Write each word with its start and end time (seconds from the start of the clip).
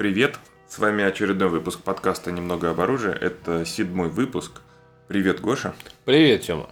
Привет! 0.00 0.38
С 0.66 0.78
вами 0.78 1.04
очередной 1.04 1.50
выпуск 1.50 1.80
подкаста 1.80 2.32
«Немного 2.32 2.70
об 2.70 2.80
оружии». 2.80 3.12
Это 3.12 3.66
седьмой 3.66 4.08
выпуск. 4.08 4.62
Привет, 5.08 5.42
Гоша. 5.42 5.74
Привет, 6.06 6.40
Тёма. 6.40 6.70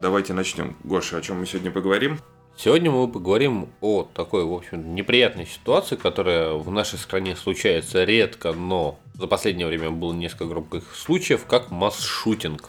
Давайте 0.00 0.32
начнем. 0.32 0.76
Гоша, 0.84 1.16
о 1.16 1.20
чем 1.20 1.40
мы 1.40 1.46
сегодня 1.46 1.72
поговорим? 1.72 2.20
Сегодня 2.56 2.92
мы 2.92 3.08
поговорим 3.08 3.68
о 3.80 4.04
такой, 4.04 4.44
в 4.44 4.52
общем, 4.52 4.94
неприятной 4.94 5.44
ситуации, 5.46 5.96
которая 5.96 6.52
в 6.52 6.70
нашей 6.70 7.00
стране 7.00 7.34
случается 7.34 8.04
редко, 8.04 8.52
но 8.52 9.00
за 9.14 9.26
последнее 9.26 9.66
время 9.66 9.90
было 9.90 10.12
несколько 10.12 10.44
громких 10.44 10.84
случаев, 10.94 11.46
как 11.46 11.72
масс-шутинг. 11.72 12.68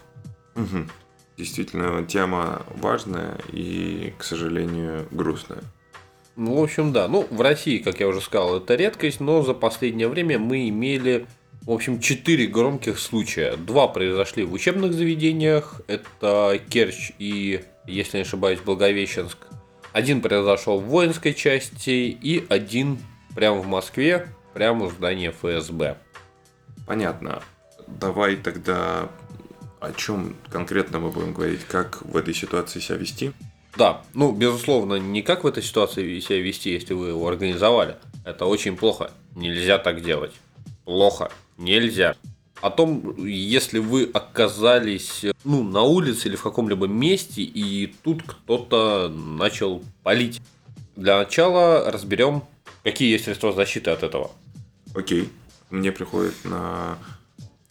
Угу. 0.55 0.87
Действительно, 1.37 2.03
тема 2.03 2.63
важная 2.77 3.37
и, 3.53 4.15
к 4.17 4.23
сожалению, 4.23 5.05
грустная. 5.11 5.61
Ну, 6.39 6.55
в 6.55 6.63
общем, 6.63 6.93
да. 6.93 7.09
Ну, 7.09 7.27
в 7.29 7.41
России, 7.41 7.79
как 7.79 7.99
я 7.99 8.07
уже 8.07 8.21
сказал, 8.21 8.55
это 8.55 8.75
редкость, 8.75 9.19
но 9.19 9.41
за 9.41 9.53
последнее 9.53 10.07
время 10.07 10.39
мы 10.39 10.69
имели, 10.69 11.27
в 11.63 11.71
общем, 11.71 11.99
четыре 11.99 12.47
громких 12.47 12.97
случая. 12.97 13.57
Два 13.57 13.89
произошли 13.89 14.45
в 14.45 14.53
учебных 14.53 14.93
заведениях, 14.93 15.81
это 15.87 16.57
Керчь 16.69 17.11
и, 17.19 17.65
если 17.85 18.19
не 18.19 18.21
ошибаюсь, 18.21 18.61
Благовещенск. 18.61 19.37
Один 19.91 20.21
произошел 20.21 20.79
в 20.79 20.85
воинской 20.85 21.33
части 21.33 21.89
и 21.89 22.45
один 22.47 22.99
прямо 23.35 23.59
в 23.59 23.67
Москве, 23.67 24.29
прямо 24.53 24.85
в 24.85 24.93
здании 24.93 25.31
ФСБ. 25.31 25.97
Понятно. 26.87 27.43
Давай 27.85 28.37
тогда 28.37 29.09
о 29.81 29.91
чем 29.91 30.37
конкретно 30.49 30.99
мы 30.99 31.11
будем 31.11 31.33
говорить, 31.33 31.65
как 31.65 32.01
в 32.01 32.15
этой 32.15 32.33
ситуации 32.33 32.79
себя 32.79 32.97
вести? 32.97 33.33
Да, 33.79 34.01
ну, 34.13 34.33
безусловно, 34.33 34.95
не 34.95 35.21
как 35.21 35.45
в 35.45 35.47
этой 35.47 35.63
ситуации 35.63 36.19
себя 36.19 36.41
вести, 36.41 36.69
если 36.69 36.93
вы 36.93 37.07
его 37.07 37.25
организовали. 37.25 37.95
Это 38.25 38.45
очень 38.45 38.75
плохо. 38.75 39.11
Нельзя 39.35 39.77
так 39.77 40.03
делать. 40.03 40.33
Плохо. 40.83 41.31
Нельзя. 41.57 42.17
О 42.59 42.71
том, 42.71 43.15
если 43.25 43.79
вы 43.79 44.09
оказались 44.13 45.23
ну, 45.45 45.63
на 45.63 45.83
улице 45.83 46.27
или 46.27 46.35
в 46.35 46.43
каком-либо 46.43 46.87
месте, 46.87 47.41
и 47.41 47.87
тут 48.03 48.21
кто-то 48.23 49.07
начал 49.07 49.81
палить. 50.03 50.41
Для 50.97 51.17
начала 51.19 51.89
разберем, 51.89 52.43
какие 52.83 53.13
есть 53.13 53.23
средства 53.23 53.53
защиты 53.53 53.91
от 53.91 54.03
этого. 54.03 54.31
Окей. 54.93 55.29
Мне 55.69 55.93
приходит 55.93 56.35
на 56.43 56.97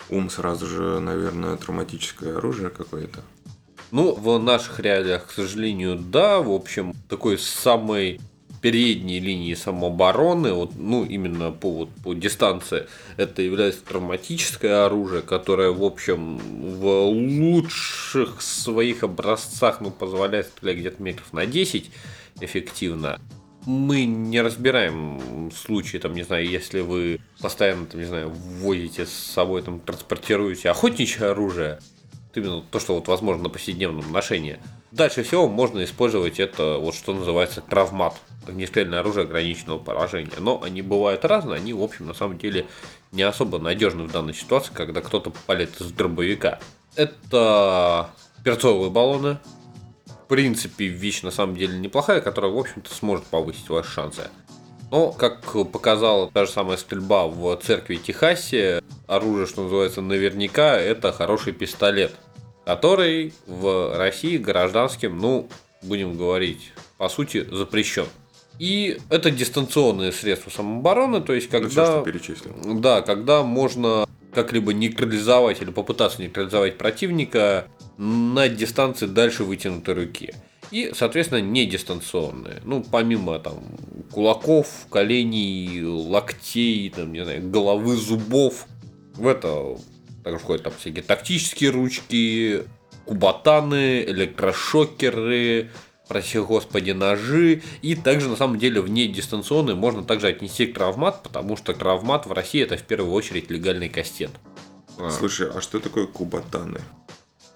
ум 0.08 0.30
сразу 0.30 0.66
же, 0.66 1.00
наверное, 1.00 1.56
травматическое 1.56 2.38
оружие 2.38 2.70
какое-то. 2.70 3.20
Ну, 3.90 4.14
в 4.14 4.38
наших 4.38 4.80
реалиях, 4.80 5.26
к 5.26 5.30
сожалению, 5.30 5.96
да. 5.96 6.40
В 6.40 6.52
общем, 6.52 6.94
такой 7.08 7.38
самой 7.38 8.20
передней 8.60 9.20
линии 9.20 9.54
самообороны, 9.54 10.52
вот, 10.52 10.72
ну, 10.76 11.04
именно 11.04 11.52
по, 11.52 11.70
вот, 11.70 11.90
по 12.02 12.12
дистанции, 12.12 12.86
это 13.16 13.40
является 13.40 13.84
травматическое 13.84 14.84
оружие, 14.84 15.22
которое, 15.22 15.70
в 15.70 15.82
общем, 15.82 16.38
в 16.38 17.06
лучших 17.06 18.42
своих 18.42 19.04
образцах, 19.04 19.80
ну, 19.80 19.90
позволяет 19.90 20.46
стрелять 20.46 20.78
где-то 20.78 21.02
метров 21.02 21.32
на 21.32 21.46
10 21.46 21.90
эффективно. 22.40 23.20
Мы 23.64 24.06
не 24.06 24.40
разбираем 24.40 25.50
случаи, 25.54 25.98
там, 25.98 26.14
не 26.14 26.22
знаю, 26.22 26.48
если 26.48 26.80
вы 26.80 27.20
постоянно, 27.40 27.86
там, 27.86 28.00
не 28.00 28.06
знаю, 28.06 28.30
ввозите 28.30 29.06
с 29.06 29.12
собой, 29.12 29.62
там, 29.62 29.78
транспортируете 29.80 30.70
охотничье 30.70 31.26
оружие, 31.26 31.78
именно 32.34 32.62
то, 32.62 32.80
что 32.80 32.94
вот 32.94 33.08
возможно 33.08 33.44
на 33.44 33.48
повседневном 33.48 34.10
ношении. 34.12 34.58
Дальше 34.90 35.22
всего 35.22 35.48
можно 35.48 35.84
использовать 35.84 36.40
это, 36.40 36.78
вот 36.78 36.94
что 36.94 37.12
называется, 37.12 37.60
травмат, 37.60 38.14
огнестрельное 38.46 39.00
оружие 39.00 39.24
ограниченного 39.24 39.78
поражения. 39.78 40.32
Но 40.38 40.62
они 40.62 40.82
бывают 40.82 41.24
разные, 41.24 41.56
они, 41.56 41.72
в 41.72 41.82
общем, 41.82 42.06
на 42.06 42.14
самом 42.14 42.38
деле 42.38 42.66
не 43.12 43.22
особо 43.22 43.58
надежны 43.58 44.04
в 44.04 44.12
данной 44.12 44.34
ситуации, 44.34 44.72
когда 44.72 45.00
кто-то 45.00 45.32
палит 45.46 45.80
из 45.80 45.90
дробовика. 45.92 46.58
Это 46.96 48.10
перцовые 48.44 48.90
баллоны. 48.90 49.38
В 50.06 50.28
принципе, 50.28 50.86
вещь 50.86 51.22
на 51.22 51.30
самом 51.30 51.56
деле 51.56 51.78
неплохая, 51.78 52.20
которая, 52.20 52.50
в 52.50 52.58
общем-то, 52.58 52.94
сможет 52.94 53.24
повысить 53.26 53.68
ваши 53.68 53.90
шансы. 53.90 54.28
Но, 54.90 55.12
как 55.12 55.42
показала 55.70 56.30
та 56.30 56.46
же 56.46 56.52
самая 56.52 56.76
стрельба 56.76 57.26
в 57.26 57.56
церкви 57.56 57.96
Техасе, 57.96 58.82
оружие, 59.06 59.46
что 59.46 59.64
называется, 59.64 60.00
наверняка 60.00 60.76
это 60.76 61.12
хороший 61.12 61.52
пистолет, 61.52 62.14
который 62.64 63.34
в 63.46 63.96
России 63.96 64.38
гражданским, 64.38 65.18
ну, 65.18 65.48
будем 65.82 66.16
говорить, 66.16 66.72
по 66.96 67.08
сути, 67.08 67.46
запрещен. 67.50 68.06
И 68.58 68.98
это 69.10 69.30
дистанционные 69.30 70.10
средства 70.10 70.50
самообороны, 70.50 71.20
то 71.20 71.32
есть 71.32 71.48
когда... 71.48 72.02
Ну, 72.04 72.20
все, 72.20 72.74
Да, 72.80 73.02
когда 73.02 73.42
можно 73.42 74.06
как-либо 74.34 74.72
нейтрализовать 74.72 75.62
или 75.62 75.70
попытаться 75.70 76.20
нейтрализовать 76.20 76.76
противника 76.78 77.66
на 77.96 78.48
дистанции 78.48 79.06
дальше 79.06 79.44
вытянутой 79.44 79.94
руки 79.94 80.34
и, 80.70 80.92
соответственно, 80.94 81.40
не 81.40 81.66
дистанционные. 81.66 82.60
Ну, 82.64 82.84
помимо 82.88 83.38
там 83.38 83.62
кулаков, 84.10 84.86
коленей, 84.90 85.82
локтей, 85.82 86.90
там, 86.90 87.12
не 87.12 87.24
знаю, 87.24 87.48
головы, 87.50 87.96
зубов. 87.96 88.66
В 89.14 89.26
это 89.26 89.76
также 90.24 90.38
входят 90.38 90.64
там 90.64 90.72
всякие 90.78 91.02
тактические 91.02 91.70
ручки, 91.70 92.64
кубатаны, 93.04 94.02
электрошокеры, 94.02 95.70
прости 96.08 96.38
господи, 96.38 96.90
ножи. 96.90 97.62
И 97.82 97.94
также, 97.94 98.28
на 98.28 98.36
самом 98.36 98.58
деле, 98.58 98.80
вне 98.80 99.08
дистанционные 99.08 99.74
можно 99.74 100.04
также 100.04 100.28
отнести 100.28 100.66
к 100.66 100.74
травмат, 100.74 101.22
потому 101.22 101.56
что 101.56 101.72
травмат 101.72 102.26
в 102.26 102.32
России 102.32 102.62
это 102.62 102.76
в 102.76 102.82
первую 102.82 103.12
очередь 103.12 103.50
легальный 103.50 103.88
кастет. 103.88 104.30
Слушай, 105.10 105.48
а 105.54 105.60
что 105.60 105.78
такое 105.78 106.06
кубатаны? 106.06 106.80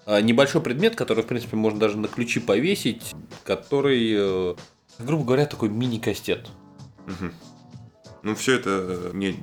А, 0.05 0.21
небольшой 0.21 0.61
предмет, 0.61 0.95
который, 0.95 1.23
в 1.23 1.27
принципе, 1.27 1.55
можно 1.55 1.79
даже 1.79 1.97
на 1.97 2.07
ключи 2.07 2.39
повесить, 2.39 3.13
который, 3.43 4.13
э, 4.15 4.55
грубо 4.99 5.23
говоря, 5.23 5.45
такой 5.45 5.69
мини-кастет. 5.69 6.49
Угу. 7.07 7.31
Ну, 8.23 8.35
все 8.35 8.55
это 8.55 9.11
не 9.13 9.35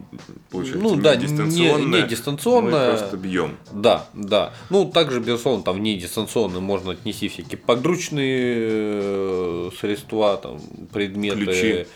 получается 0.51 0.83
ну, 0.83 0.95
не 0.95 1.03
да, 1.03 1.15
дистанционно. 1.15 1.97
Не, 1.97 2.03
не 2.03 2.09
дистанционно. 2.09 2.71
Мы 2.71 2.97
просто 2.97 3.17
бьем. 3.19 3.59
Да, 3.73 4.07
да. 4.15 4.55
Ну, 4.71 4.91
также, 4.91 5.21
безусловно, 5.21 5.63
там 5.63 5.83
не 5.83 5.99
дистанционно 5.99 6.61
можно 6.61 6.93
отнести 6.93 7.29
всякие 7.29 7.59
подручные 7.59 8.55
э, 8.57 9.71
средства, 9.79 10.39
там, 10.39 10.61
предметы. 10.93 11.45
Ключи. 11.45 11.87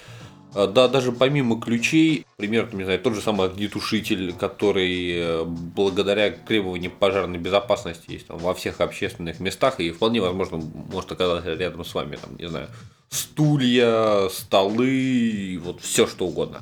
А, 0.55 0.67
да, 0.67 0.89
даже 0.89 1.13
помимо 1.13 1.61
ключей, 1.61 2.27
например, 2.39 2.73
не 2.75 2.85
знаю, 2.85 3.01
тот 3.01 3.15
же 3.15 3.21
самый 3.21 3.49
огнетушитель, 3.49 4.33
который 4.33 5.13
э, 5.13 5.45
благодаря 5.45 6.31
требованиям 6.31 6.93
пожарной 6.93 7.39
безопасности 7.39 8.13
есть 8.13 8.29
там, 8.29 8.39
во 8.39 8.55
всех 8.55 8.81
общественных 8.81 9.41
местах 9.41 9.81
и 9.81 9.91
вполне 9.91 10.21
возможно 10.21 10.59
может 10.59 11.11
оказаться 11.13 11.55
рядом 11.55 11.85
с 11.85 11.95
вами, 11.95 12.17
там, 12.17 12.37
не 12.37 12.49
знаю, 12.49 12.69
стулья, 13.11 14.29
столы, 14.29 15.61
вот 15.63 15.81
все 15.81 16.07
что 16.07 16.27
угодно. 16.27 16.61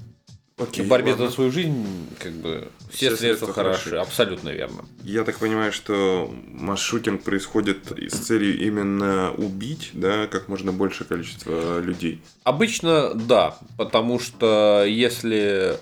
Окей, 0.63 0.85
в 0.85 0.89
борьбе 0.89 1.13
ладно. 1.13 1.27
за 1.27 1.33
свою 1.33 1.51
жизнь, 1.51 2.09
как 2.19 2.33
бы, 2.33 2.69
все, 2.91 3.09
все 3.09 3.17
средства, 3.17 3.53
хороши, 3.53 3.91
хороши, 3.91 3.97
абсолютно 3.97 4.51
верно. 4.51 4.85
Я 5.03 5.25
так 5.25 5.39
понимаю, 5.39 5.73
что 5.73 6.33
масс-шутинг 6.49 7.23
происходит 7.23 7.93
с 7.97 8.19
целью 8.19 8.59
именно 8.61 9.33
убить, 9.33 9.91
да, 9.93 10.27
как 10.27 10.49
можно 10.49 10.73
большее 10.73 11.07
количество 11.07 11.81
людей. 11.81 12.23
Обычно 12.45 13.15
да, 13.15 13.57
потому 13.77 14.19
что 14.19 14.85
если 14.87 15.79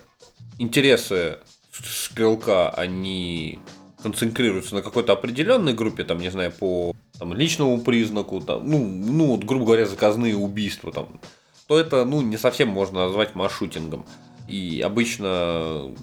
интересы 0.59 1.39
стрелка, 1.73 2.71
они 2.71 3.59
концентрируются 4.03 4.75
на 4.75 4.83
какой-то 4.83 5.13
определенной 5.13 5.75
группе, 5.75 6.05
там, 6.05 6.19
не 6.19 6.31
знаю, 6.31 6.53
по 6.53 6.95
там, 7.19 7.35
личному 7.35 7.81
признаку, 7.81 8.41
там, 8.41 8.69
ну, 8.69 8.79
ну, 8.79 9.27
вот, 9.27 9.45
грубо 9.45 9.67
говоря, 9.67 9.87
заказные 9.87 10.37
убийства, 10.37 10.93
там, 10.93 11.21
то 11.67 11.79
это, 11.79 12.05
ну, 12.05 12.23
не 12.23 12.37
совсем 12.37 12.69
можно 12.69 13.07
назвать 13.07 13.35
маршрутингом. 13.35 14.07
И 14.51 14.81
обычно 14.81 15.95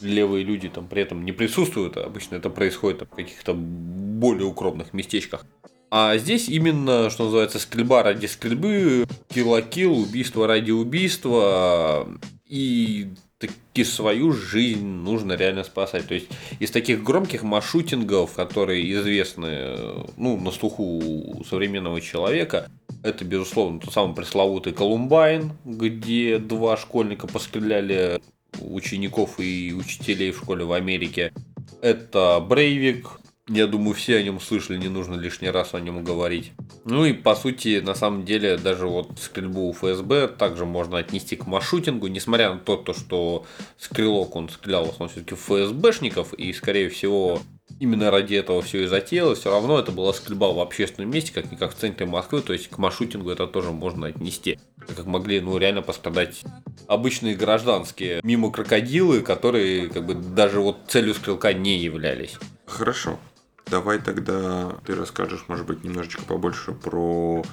левые 0.00 0.44
люди 0.44 0.68
там 0.68 0.86
при 0.86 1.02
этом 1.02 1.24
не 1.24 1.32
присутствуют, 1.32 1.96
а 1.96 2.04
обычно 2.04 2.36
это 2.36 2.50
происходит 2.50 3.02
в 3.02 3.14
каких-то 3.14 3.54
более 3.54 4.46
укромных 4.46 4.92
местечках. 4.92 5.46
А 5.90 6.18
здесь 6.18 6.48
именно, 6.48 7.08
что 7.08 7.24
называется, 7.24 7.58
стрельба 7.58 8.02
ради 8.02 8.26
стрельбы, 8.26 9.06
килл 9.28 9.98
убийство 9.98 10.46
ради 10.46 10.70
убийства. 10.70 12.06
И 12.46 13.08
таки 13.38 13.84
свою 13.84 14.32
жизнь 14.32 14.84
нужно 14.84 15.32
реально 15.32 15.64
спасать. 15.64 16.06
То 16.06 16.14
есть 16.14 16.26
из 16.58 16.70
таких 16.70 17.02
громких 17.02 17.42
маршрутингов, 17.42 18.34
которые 18.34 18.92
известны 18.92 20.04
ну, 20.16 20.38
на 20.38 20.50
слуху 20.50 21.42
современного 21.48 22.00
человека, 22.00 22.68
это, 23.02 23.24
безусловно, 23.24 23.80
тот 23.80 23.92
самый 23.92 24.14
пресловутый 24.14 24.72
Колумбайн, 24.72 25.52
где 25.64 26.38
два 26.38 26.76
школьника 26.76 27.26
постреляли 27.26 28.20
учеников 28.60 29.38
и 29.38 29.72
учителей 29.72 30.32
в 30.32 30.38
школе 30.38 30.64
в 30.64 30.72
Америке. 30.72 31.32
Это 31.80 32.44
Брейвик, 32.46 33.20
Я 33.48 33.66
думаю, 33.66 33.94
все 33.94 34.16
о 34.16 34.22
нем 34.22 34.40
слышали, 34.40 34.76
не 34.76 34.88
нужно 34.88 35.14
лишний 35.14 35.48
раз 35.48 35.72
о 35.72 35.80
нем 35.80 36.04
говорить. 36.04 36.52
Ну 36.84 37.06
и 37.06 37.14
по 37.14 37.34
сути, 37.34 37.80
на 37.80 37.94
самом 37.94 38.26
деле, 38.26 38.58
даже 38.58 38.86
вот 38.86 39.18
стрельбу 39.18 39.72
ФСБ 39.72 40.28
также 40.28 40.66
можно 40.66 40.98
отнести 40.98 41.34
к 41.36 41.46
маршрутингу, 41.46 42.08
несмотря 42.08 42.52
на 42.52 42.58
то, 42.58 42.76
то 42.76 42.92
что 42.92 43.46
стрелок 43.78 44.36
он 44.36 44.50
стрелял 44.50 44.84
в 44.84 44.90
основном 44.90 45.08
все-таки 45.08 45.34
ФСБшников, 45.34 46.34
и 46.34 46.52
скорее 46.52 46.90
всего 46.90 47.40
именно 47.80 48.10
ради 48.10 48.34
этого 48.34 48.62
все 48.62 48.84
и 48.84 48.86
затеялось, 48.86 49.40
все 49.40 49.50
равно 49.50 49.78
это 49.78 49.92
была 49.92 50.12
стрельба 50.12 50.52
в 50.52 50.60
общественном 50.60 51.10
месте, 51.10 51.32
как 51.32 51.50
никак 51.50 51.74
в 51.74 51.76
центре 51.76 52.06
Москвы, 52.06 52.40
то 52.40 52.52
есть 52.52 52.68
к 52.68 52.78
маршрутингу 52.78 53.30
это 53.30 53.46
тоже 53.46 53.70
можно 53.70 54.08
отнести. 54.08 54.58
Как 54.96 55.06
могли, 55.06 55.40
ну, 55.40 55.58
реально 55.58 55.82
пострадать 55.82 56.42
обычные 56.86 57.36
гражданские, 57.36 58.20
мимо 58.22 58.50
крокодилы, 58.50 59.20
которые 59.20 59.88
как 59.88 60.06
бы 60.06 60.14
даже 60.14 60.60
вот 60.60 60.78
целью 60.88 61.14
стрелка 61.14 61.52
не 61.52 61.78
являлись. 61.78 62.36
Хорошо. 62.66 63.18
Давай 63.66 63.98
тогда 63.98 64.76
ты 64.86 64.94
расскажешь, 64.94 65.44
может 65.48 65.66
быть, 65.66 65.84
немножечко 65.84 66.22
побольше 66.22 66.72
про 66.72 67.44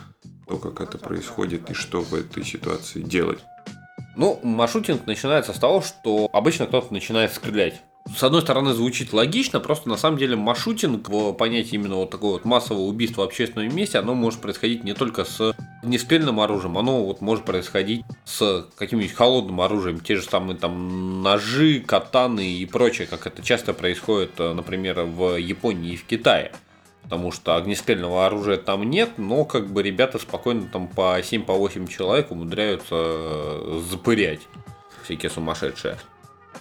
то, 0.47 0.57
как 0.57 0.79
это 0.79 0.97
происходит 0.97 1.69
и 1.69 1.73
что 1.73 2.01
в 2.01 2.13
этой 2.13 2.45
ситуации 2.45 3.01
делать. 3.01 3.39
Ну, 4.15 4.39
маршрутинг 4.41 5.05
начинается 5.07 5.51
с 5.51 5.57
того, 5.57 5.81
что 5.81 6.29
обычно 6.31 6.67
кто-то 6.67 6.93
начинает 6.93 7.33
стрелять 7.33 7.81
с 8.13 8.23
одной 8.23 8.41
стороны, 8.41 8.73
звучит 8.73 9.13
логично, 9.13 9.59
просто 9.59 9.89
на 9.89 9.97
самом 9.97 10.17
деле 10.17 10.35
маршрутинг 10.35 11.09
в 11.09 11.33
понятии 11.33 11.75
именно 11.75 11.95
вот 11.95 12.11
такого 12.11 12.33
вот 12.33 12.45
массового 12.45 12.83
убийства 12.83 13.21
в 13.21 13.25
общественном 13.25 13.75
месте, 13.75 13.97
оно 13.97 14.13
может 14.13 14.41
происходить 14.41 14.83
не 14.83 14.93
только 14.93 15.25
с 15.25 15.55
нестрельным 15.83 16.39
оружием, 16.39 16.77
оно 16.77 17.03
вот 17.03 17.21
может 17.21 17.45
происходить 17.45 18.05
с 18.23 18.67
каким-нибудь 18.77 19.13
холодным 19.13 19.59
оружием, 19.59 19.99
те 19.99 20.15
же 20.15 20.23
самые 20.23 20.55
там 20.55 21.23
ножи, 21.23 21.79
катаны 21.79 22.45
и 22.45 22.65
прочее, 22.67 23.07
как 23.07 23.25
это 23.25 23.41
часто 23.41 23.73
происходит, 23.73 24.31
э, 24.37 24.53
например, 24.53 25.01
в 25.01 25.37
Японии 25.37 25.93
и 25.93 25.97
в 25.97 26.05
Китае. 26.05 26.51
Потому 27.01 27.31
что 27.31 27.55
огнестрельного 27.55 28.25
оружия 28.25 28.57
там 28.57 28.83
нет, 28.83 29.17
но 29.17 29.45
как 29.45 29.67
бы 29.67 29.83
ребята 29.83 30.19
спокойно 30.19 30.67
там 30.71 30.87
по 30.87 31.19
7-8 31.19 31.85
по 31.85 31.91
человек 31.91 32.31
умудряются 32.31 32.95
э, 32.95 33.81
запырять 33.89 34.41
всякие 35.03 35.29
сумасшедшие. 35.29 35.97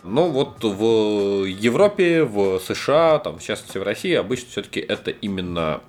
Но 0.04 0.28
вот 0.28 0.62
в 0.62 1.46
Европе, 1.46 2.24
в 2.24 2.60
США, 2.60 3.18
там, 3.20 3.38
в 3.38 3.42
частности 3.42 3.78
в 3.78 3.82
России, 3.82 4.12
обычно 4.12 4.50
все-таки 4.50 4.78
это 4.78 5.10
именно 5.10 5.80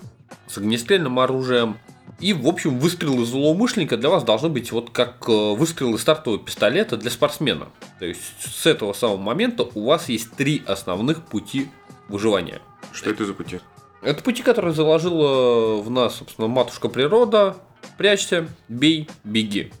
с 0.46 0.56
огнестрельным 0.56 1.18
оружием. 1.18 1.76
И, 2.18 2.32
в 2.32 2.46
общем, 2.48 2.78
выстрелы 2.78 3.26
злоумышленника 3.26 3.98
для 3.98 4.08
вас 4.08 4.24
должны 4.24 4.48
быть 4.48 4.72
вот 4.72 4.88
как 4.88 5.28
э, 5.28 5.54
выстрелы 5.54 5.98
стартового 5.98 6.42
пистолета 6.42 6.96
для 6.96 7.10
спортсмена. 7.10 7.66
То 7.98 8.06
есть 8.06 8.22
с 8.40 8.64
этого 8.64 8.94
самого 8.94 9.18
момента 9.18 9.64
у 9.74 9.84
вас 9.84 10.08
есть 10.08 10.32
три 10.32 10.62
основных 10.66 11.26
пути 11.26 11.68
выживания. 12.08 12.62
Что 12.92 13.10
это 13.10 13.26
за 13.26 13.34
пути? 13.34 13.60
Это 14.00 14.22
пути, 14.22 14.42
которые 14.42 14.72
заложила 14.72 15.82
в 15.82 15.90
нас, 15.90 16.16
собственно, 16.16 16.48
матушка 16.48 16.88
природа. 16.88 17.56
Прячься, 17.98 18.48
бей, 18.68 19.08
беги. 19.24 19.72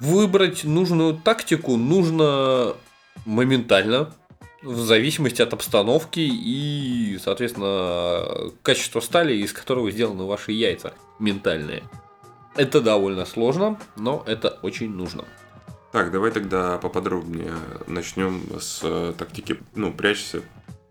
Выбрать 0.00 0.64
нужную 0.64 1.14
тактику 1.14 1.76
нужно 1.76 2.74
моментально, 3.24 4.12
в 4.62 4.78
зависимости 4.78 5.42
от 5.42 5.52
обстановки 5.52 6.20
и, 6.20 7.18
соответственно, 7.22 8.50
качества 8.62 9.00
стали, 9.00 9.34
из 9.36 9.52
которого 9.52 9.90
сделаны 9.90 10.24
ваши 10.24 10.52
яйца 10.52 10.94
ментальные. 11.18 11.82
Это 12.56 12.80
довольно 12.80 13.26
сложно, 13.26 13.78
но 13.96 14.24
это 14.26 14.58
очень 14.62 14.90
нужно. 14.90 15.24
Так, 15.92 16.10
давай 16.10 16.30
тогда 16.30 16.78
поподробнее 16.78 17.54
начнем 17.86 18.42
с 18.60 19.14
тактики, 19.16 19.58
ну, 19.74 19.92
прячься, 19.92 20.42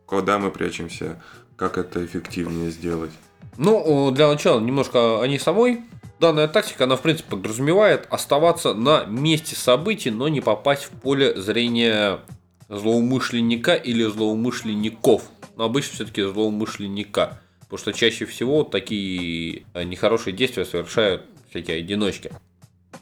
куда 0.06 0.40
мы 0.40 0.52
прячемся, 0.52 1.22
как 1.56 1.78
это 1.78 2.06
эффективнее 2.06 2.70
сделать. 2.72 3.12
Ну, 3.58 4.12
для 4.12 4.28
начала 4.28 4.60
немножко 4.60 5.22
о 5.22 5.28
ней 5.28 5.40
самой. 5.40 5.84
Данная 6.20 6.48
тактика, 6.48 6.86
она 6.86 6.96
в 6.96 7.02
принципе 7.02 7.32
подразумевает 7.32 8.08
оставаться 8.10 8.74
на 8.74 9.06
месте 9.06 9.56
событий, 9.56 10.12
но 10.12 10.28
не 10.30 10.42
попасть 10.42 10.86
в 10.86 10.90
поле 10.90 11.40
зрения 11.40 12.20
злоумышленника 12.70 13.74
или 13.74 14.04
злоумышленников. 14.04 15.24
Но 15.58 15.66
обычно 15.66 15.96
все-таки 15.96 16.22
злоумышленника. 16.22 17.40
Потому 17.62 17.80
что 17.80 17.94
чаще 17.94 18.26
всего 18.26 18.64
такие 18.64 19.66
э, 19.74 19.84
нехорошие 19.84 20.34
действия 20.34 20.66
совершают 20.66 21.24
всякие 21.50 21.78
одиночки. 21.78 22.32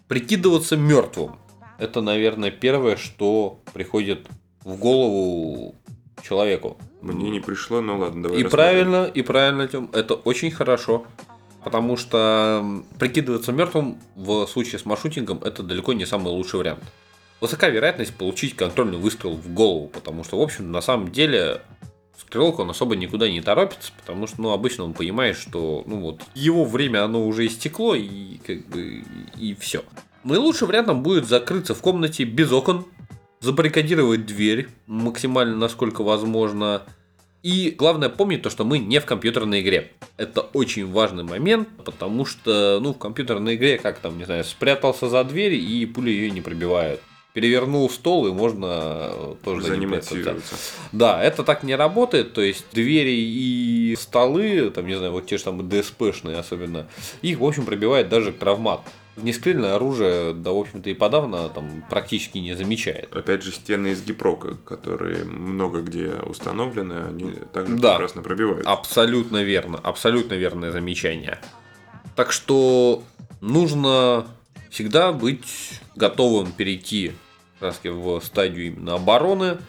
Прикидываться 0.08 0.78
мертвым. 0.78 1.38
Это, 1.78 2.02
наверное, 2.02 2.52
первое, 2.52 2.96
что 2.96 3.60
приходит 3.74 4.28
в 4.64 4.78
голову 4.78 5.76
человеку. 6.24 6.78
Мне 7.02 7.30
не 7.30 7.40
пришло, 7.40 7.82
но 7.82 7.98
ладно, 7.98 8.24
давай. 8.24 8.40
И 8.40 8.44
правильно, 8.44 9.06
и 9.06 9.22
правильно, 9.22 9.68
Тем, 9.68 9.90
это 9.92 10.14
очень 10.14 10.52
хорошо. 10.52 11.06
Потому 11.64 11.98
что 11.98 12.84
прикидываться 13.00 13.52
мертвым 13.52 13.98
в 14.16 14.46
случае 14.48 14.80
с 14.80 14.86
маршрутингом 14.86 15.40
это 15.44 15.64
далеко 15.64 15.94
не 15.94 16.06
самый 16.06 16.30
лучший 16.30 16.60
вариант. 16.60 16.84
Высока 17.40 17.70
вероятность 17.70 18.16
получить 18.16 18.56
контрольный 18.56 18.98
выстрел 18.98 19.34
в 19.34 19.54
голову, 19.54 19.88
потому 19.88 20.24
что, 20.24 20.38
в 20.38 20.42
общем, 20.42 20.72
на 20.72 20.82
самом 20.82 21.12
деле 21.12 21.62
стрелок 22.18 22.60
он 22.60 22.70
особо 22.70 22.96
никуда 22.96 23.30
не 23.30 23.42
торопится, 23.42 23.92
потому 24.00 24.28
что, 24.28 24.42
ну, 24.42 24.52
обычно 24.52 24.86
он 24.86 24.94
понимает, 24.94 25.38
что, 25.38 25.84
ну, 25.86 26.00
вот, 26.00 26.22
его 26.36 26.66
время, 26.66 27.04
оно 27.04 27.26
уже 27.28 27.46
истекло, 27.46 27.96
и, 27.96 28.38
как 28.38 28.66
бы, 28.68 29.04
и 29.38 29.56
все. 29.60 29.84
Наилучшим 30.24 30.68
вариантом 30.68 31.04
будет 31.04 31.28
закрыться 31.28 31.76
в 31.76 31.82
комнате 31.82 32.24
без 32.24 32.52
окон, 32.52 32.86
забаррикадировать 33.42 34.26
дверь 34.26 34.70
максимально, 34.88 35.58
насколько 35.58 36.02
возможно, 36.02 36.84
и 37.44 37.76
главное 37.78 38.10
помнить 38.10 38.42
то, 38.42 38.50
что 38.50 38.64
мы 38.64 38.80
не 38.80 39.00
в 39.00 39.06
компьютерной 39.06 39.62
игре. 39.62 39.92
Это 40.18 40.42
очень 40.42 40.90
важный 40.90 41.24
момент, 41.24 41.68
потому 41.86 42.26
что, 42.26 42.80
ну, 42.82 42.94
в 42.94 42.98
компьютерной 42.98 43.56
игре, 43.56 43.78
как 43.78 44.00
там, 44.00 44.18
не 44.18 44.24
знаю, 44.24 44.46
спрятался 44.46 45.10
за 45.10 45.24
дверь 45.26 45.54
и 45.54 45.86
пули 45.86 46.10
ее 46.10 46.32
не 46.32 46.42
пробивают. 46.42 47.02
Перевернул 47.34 47.90
стол, 47.90 48.28
и 48.28 48.32
можно 48.32 49.36
тоже 49.44 49.64
за 49.64 49.78
ним 49.78 49.96
Да, 50.92 51.22
это 51.22 51.44
так 51.44 51.64
не 51.64 51.76
работает. 51.76 52.34
То 52.34 52.42
есть 52.42 52.66
двери 52.72 53.10
и 53.12 53.96
столы, 54.00 54.70
там, 54.70 54.86
не 54.86 54.96
знаю, 54.96 55.14
вот 55.14 55.26
те 55.26 55.38
же 55.40 55.44
там 55.44 55.68
ДСПшные 55.68 56.38
особенно, 56.38 56.88
их, 57.24 57.40
в 57.40 57.44
общем, 57.44 57.66
пробивает 57.66 58.08
даже 58.10 58.32
травмат. 58.34 58.82
Нестрельное 59.16 59.76
оружие, 59.76 60.34
да, 60.34 60.52
в 60.52 60.58
общем-то, 60.58 60.90
и 60.90 60.94
подавно 60.94 61.50
там 61.50 61.84
практически 61.90 62.38
не 62.38 62.56
замечает. 62.56 63.16
Опять 63.16 63.44
же, 63.44 63.52
стены 63.52 63.90
из 63.90 64.04
гипрока, 64.04 64.56
которые 64.66 65.24
много 65.24 65.82
где 65.82 66.14
установлены, 66.26 67.06
они 67.10 67.32
также 67.52 67.76
да, 67.78 67.94
прекрасно 67.96 68.22
пробивают. 68.22 68.66
Абсолютно 68.66 69.44
верно, 69.44 69.80
абсолютно 69.82 70.34
верное 70.34 70.72
замечание. 70.72 71.40
Так 72.16 72.32
что 72.32 73.04
нужно 73.42 74.28
всегда 74.74 75.14
быть 75.14 75.80
готовым 75.96 76.52
перейти 76.52 77.14
краски 77.60 77.90
в 77.90 78.20
стадию 78.22 78.68
именно 78.68 78.96
обороны. 78.96 79.60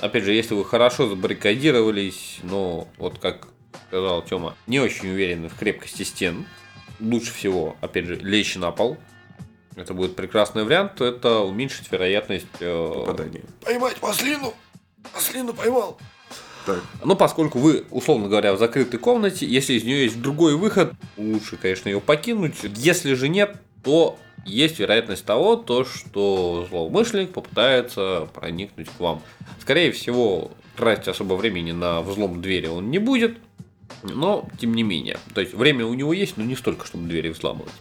Опять 0.00 0.24
же, 0.24 0.32
если 0.32 0.54
вы 0.54 0.64
хорошо 0.64 1.06
забаррикадировались, 1.06 2.38
но 2.42 2.88
вот 2.96 3.18
как 3.18 3.48
сказал 3.88 4.22
Тёма, 4.22 4.56
не 4.66 4.80
очень 4.80 5.10
уверены 5.10 5.48
в 5.48 5.54
крепкости 5.54 6.02
стен, 6.02 6.46
лучше 6.98 7.32
всего, 7.32 7.76
опять 7.82 8.06
же, 8.06 8.16
лечь 8.16 8.56
на 8.56 8.70
пол. 8.70 8.96
Это 9.76 9.92
будет 9.92 10.16
прекрасный 10.16 10.64
вариант, 10.64 11.00
это 11.00 11.40
уменьшить 11.40 11.92
вероятность 11.92 12.46
э... 12.60 12.92
попадания. 12.94 13.42
Поймать 13.60 14.00
маслину! 14.00 14.54
Маслину 15.14 15.52
поймал! 15.52 15.98
Так. 16.64 16.82
Но 17.04 17.16
поскольку 17.16 17.58
вы, 17.58 17.84
условно 17.90 18.28
говоря, 18.28 18.54
в 18.54 18.58
закрытой 18.58 18.98
комнате, 18.98 19.46
если 19.46 19.74
из 19.74 19.84
нее 19.84 20.04
есть 20.04 20.20
другой 20.20 20.56
выход, 20.56 20.92
лучше, 21.16 21.56
конечно, 21.56 21.88
ее 21.88 22.00
покинуть. 22.00 22.56
Если 22.62 23.14
же 23.14 23.28
нет, 23.28 23.56
то 23.82 24.18
есть 24.44 24.78
вероятность 24.78 25.24
того, 25.24 25.56
то, 25.56 25.84
что 25.84 26.66
злоумышленник 26.70 27.32
попытается 27.32 28.28
проникнуть 28.34 28.88
к 28.88 29.00
вам. 29.00 29.22
Скорее 29.60 29.92
всего, 29.92 30.50
тратить 30.76 31.08
особо 31.08 31.34
времени 31.34 31.72
на 31.72 32.00
взлом 32.00 32.40
двери 32.40 32.66
он 32.66 32.90
не 32.90 32.98
будет, 32.98 33.36
но 34.02 34.48
тем 34.60 34.74
не 34.74 34.82
менее. 34.82 35.18
То 35.34 35.40
есть 35.40 35.54
время 35.54 35.84
у 35.86 35.94
него 35.94 36.12
есть, 36.12 36.36
но 36.36 36.44
не 36.44 36.56
столько, 36.56 36.86
чтобы 36.86 37.08
двери 37.08 37.28
взламывать. 37.28 37.72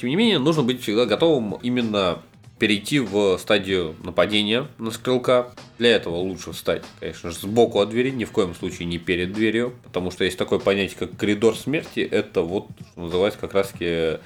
Тем 0.00 0.08
не 0.08 0.16
менее, 0.16 0.38
нужно 0.38 0.62
быть 0.62 0.82
всегда 0.82 1.04
готовым 1.04 1.58
именно 1.62 2.22
перейти 2.58 3.00
в 3.00 3.38
стадию 3.38 3.96
нападения 4.04 4.68
на 4.78 4.90
стрелка. 4.90 5.52
Для 5.78 5.90
этого 5.96 6.16
лучше 6.16 6.52
встать, 6.52 6.84
конечно 7.00 7.30
же, 7.30 7.36
сбоку 7.36 7.80
от 7.80 7.88
двери, 7.88 8.10
ни 8.10 8.24
в 8.24 8.32
коем 8.32 8.54
случае 8.54 8.86
не 8.86 8.98
перед 8.98 9.32
дверью, 9.32 9.74
потому 9.82 10.10
что 10.10 10.24
есть 10.24 10.36
такое 10.36 10.58
понятие, 10.58 10.96
как 10.98 11.16
коридор 11.16 11.56
смерти, 11.56 12.00
это 12.00 12.42
вот, 12.42 12.68
что 12.92 13.00
называется, 13.00 13.40
как 13.40 13.54
раз 13.54 13.68
таки 13.68 14.18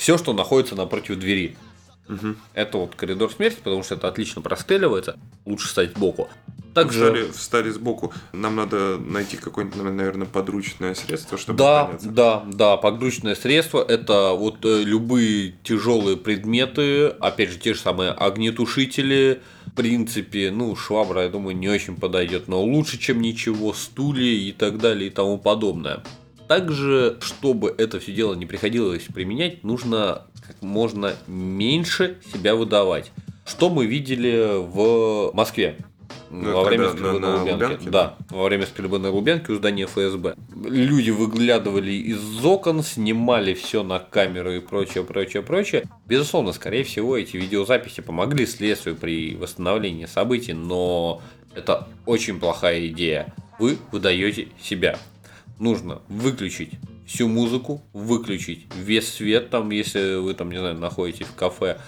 все, 0.00 0.16
что 0.16 0.32
находится 0.32 0.74
напротив 0.74 1.18
двери. 1.18 1.58
Угу. 2.08 2.34
Это 2.54 2.78
вот 2.78 2.94
коридор 2.94 3.30
смерти, 3.30 3.58
потому 3.62 3.82
что 3.82 3.96
это 3.96 4.08
отлично 4.08 4.40
простреливается. 4.40 5.18
Лучше 5.44 5.68
стать 5.68 5.90
сбоку. 5.90 6.26
Также... 6.72 7.00
Встали, 7.00 7.30
встали 7.30 7.70
сбоку. 7.70 8.14
Нам 8.32 8.56
надо 8.56 8.96
найти 8.96 9.36
какое-нибудь, 9.36 9.82
наверное, 9.82 10.26
подручное 10.26 10.94
средство, 10.94 11.36
чтобы 11.36 11.58
Да, 11.58 11.84
поняться. 11.84 12.08
да, 12.08 12.44
да, 12.46 12.76
подручное 12.78 13.34
средство 13.34 13.84
это 13.86 14.32
вот 14.32 14.64
э, 14.64 14.82
любые 14.84 15.56
тяжелые 15.64 16.16
предметы, 16.16 17.08
опять 17.08 17.50
же, 17.50 17.58
те 17.58 17.74
же 17.74 17.80
самые 17.80 18.12
огнетушители, 18.12 19.42
В 19.66 19.72
принципе, 19.72 20.50
ну, 20.50 20.74
швабра, 20.76 21.24
я 21.24 21.28
думаю, 21.28 21.54
не 21.56 21.68
очень 21.68 21.96
подойдет, 21.96 22.48
но 22.48 22.62
лучше, 22.62 22.98
чем 22.98 23.20
ничего, 23.20 23.74
стулья 23.74 24.32
и 24.32 24.50
так 24.52 24.78
далее 24.78 25.08
и 25.08 25.10
тому 25.10 25.36
подобное. 25.36 26.02
Также, 26.50 27.16
чтобы 27.20 27.72
это 27.78 28.00
все 28.00 28.10
дело 28.10 28.34
не 28.34 28.44
приходилось 28.44 29.04
применять, 29.04 29.62
нужно 29.62 30.22
как 30.44 30.60
можно 30.62 31.14
меньше 31.28 32.18
себя 32.32 32.56
выдавать. 32.56 33.12
Что 33.46 33.70
мы 33.70 33.86
видели 33.86 34.56
в 34.58 35.30
Москве? 35.32 35.76
Ну, 36.28 36.52
во 36.52 36.64
время 36.64 36.88
стрельбы 36.90 37.20
на- 37.20 37.28
на, 37.28 37.36
на 37.36 37.40
Лубянке. 37.42 37.64
Лубянке, 37.66 37.90
да, 37.90 38.16
во 38.30 38.42
время 38.46 38.66
стрельбы 38.66 38.98
на 38.98 39.12
Лубянке 39.12 39.52
у 39.52 39.54
здания 39.54 39.86
ФСБ. 39.86 40.34
Люди 40.64 41.10
выглядывали 41.10 41.92
из 41.92 42.44
окон, 42.44 42.82
снимали 42.82 43.54
все 43.54 43.84
на 43.84 44.00
камеру 44.00 44.50
и 44.52 44.58
прочее, 44.58 45.04
прочее, 45.04 45.44
прочее. 45.44 45.84
Безусловно, 46.06 46.52
скорее 46.52 46.82
всего, 46.82 47.16
эти 47.16 47.36
видеозаписи 47.36 48.00
помогли 48.00 48.44
следствию 48.44 48.96
при 48.96 49.36
восстановлении 49.36 50.06
событий, 50.06 50.54
но 50.54 51.22
это 51.54 51.86
очень 52.06 52.40
плохая 52.40 52.88
идея. 52.88 53.32
Вы 53.60 53.78
выдаете 53.92 54.48
себя. 54.60 54.98
Нужно 55.60 56.00
выключить 56.08 56.72
всю 57.06 57.28
музыку, 57.28 57.82
выключить 57.92 58.66
весь 58.74 59.12
свет, 59.12 59.50
там, 59.50 59.70
если 59.70 60.16
вы 60.16 60.32
там, 60.32 60.50
не 60.50 60.58
знаю, 60.58 60.78
находитесь 60.78 61.26
в 61.26 61.34
кафе, 61.34 61.78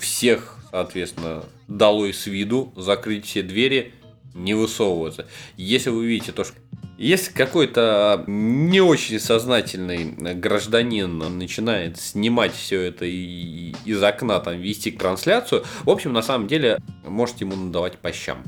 всех, 0.00 0.58
соответственно, 0.70 1.44
долой 1.68 2.14
с 2.14 2.26
виду, 2.26 2.72
закрыть 2.76 3.26
все 3.26 3.42
двери, 3.42 3.92
не 4.34 4.54
высовываться. 4.54 5.26
Если 5.58 5.90
вы 5.90 6.06
видите 6.06 6.32
то, 6.32 6.44
что 6.44 6.56
если 6.96 7.30
какой-то 7.32 8.24
не 8.26 8.80
очень 8.80 9.20
сознательный 9.20 10.34
гражданин 10.34 11.18
начинает 11.36 12.00
снимать 12.00 12.54
все 12.54 12.80
это 12.80 13.04
и 13.04 13.74
из 13.84 14.02
окна 14.02 14.40
там 14.40 14.58
вести 14.60 14.92
трансляцию, 14.92 15.64
в 15.82 15.90
общем, 15.90 16.14
на 16.14 16.22
самом 16.22 16.46
деле, 16.46 16.78
можете 17.06 17.44
ему 17.44 17.56
надавать 17.56 17.98
по 17.98 18.12
щам. 18.12 18.44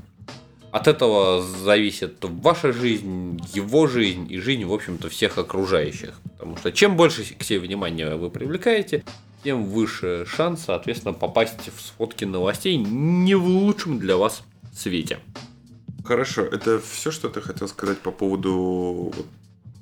От 0.72 0.88
этого 0.88 1.42
зависит 1.42 2.16
ваша 2.20 2.72
жизнь, 2.72 3.40
его 3.54 3.86
жизнь 3.86 4.26
и 4.30 4.38
жизнь, 4.38 4.64
в 4.64 4.72
общем-то, 4.72 5.08
всех 5.08 5.38
окружающих. 5.38 6.20
Потому 6.32 6.56
что 6.56 6.72
чем 6.72 6.96
больше 6.96 7.22
к 7.34 7.42
себе 7.42 7.60
внимания 7.60 8.14
вы 8.14 8.30
привлекаете, 8.30 9.04
тем 9.42 9.64
выше 9.64 10.26
шанс, 10.26 10.64
соответственно, 10.66 11.14
попасть 11.14 11.70
в 11.74 11.80
сводки 11.80 12.24
новостей 12.24 12.76
не 12.76 13.34
в 13.34 13.46
лучшем 13.46 13.98
для 13.98 14.16
вас 14.16 14.42
свете. 14.74 15.18
Хорошо, 16.04 16.42
это 16.42 16.80
все, 16.80 17.10
что 17.10 17.28
ты 17.28 17.40
хотел 17.40 17.68
сказать 17.68 17.98
по 17.98 18.10
поводу 18.10 19.12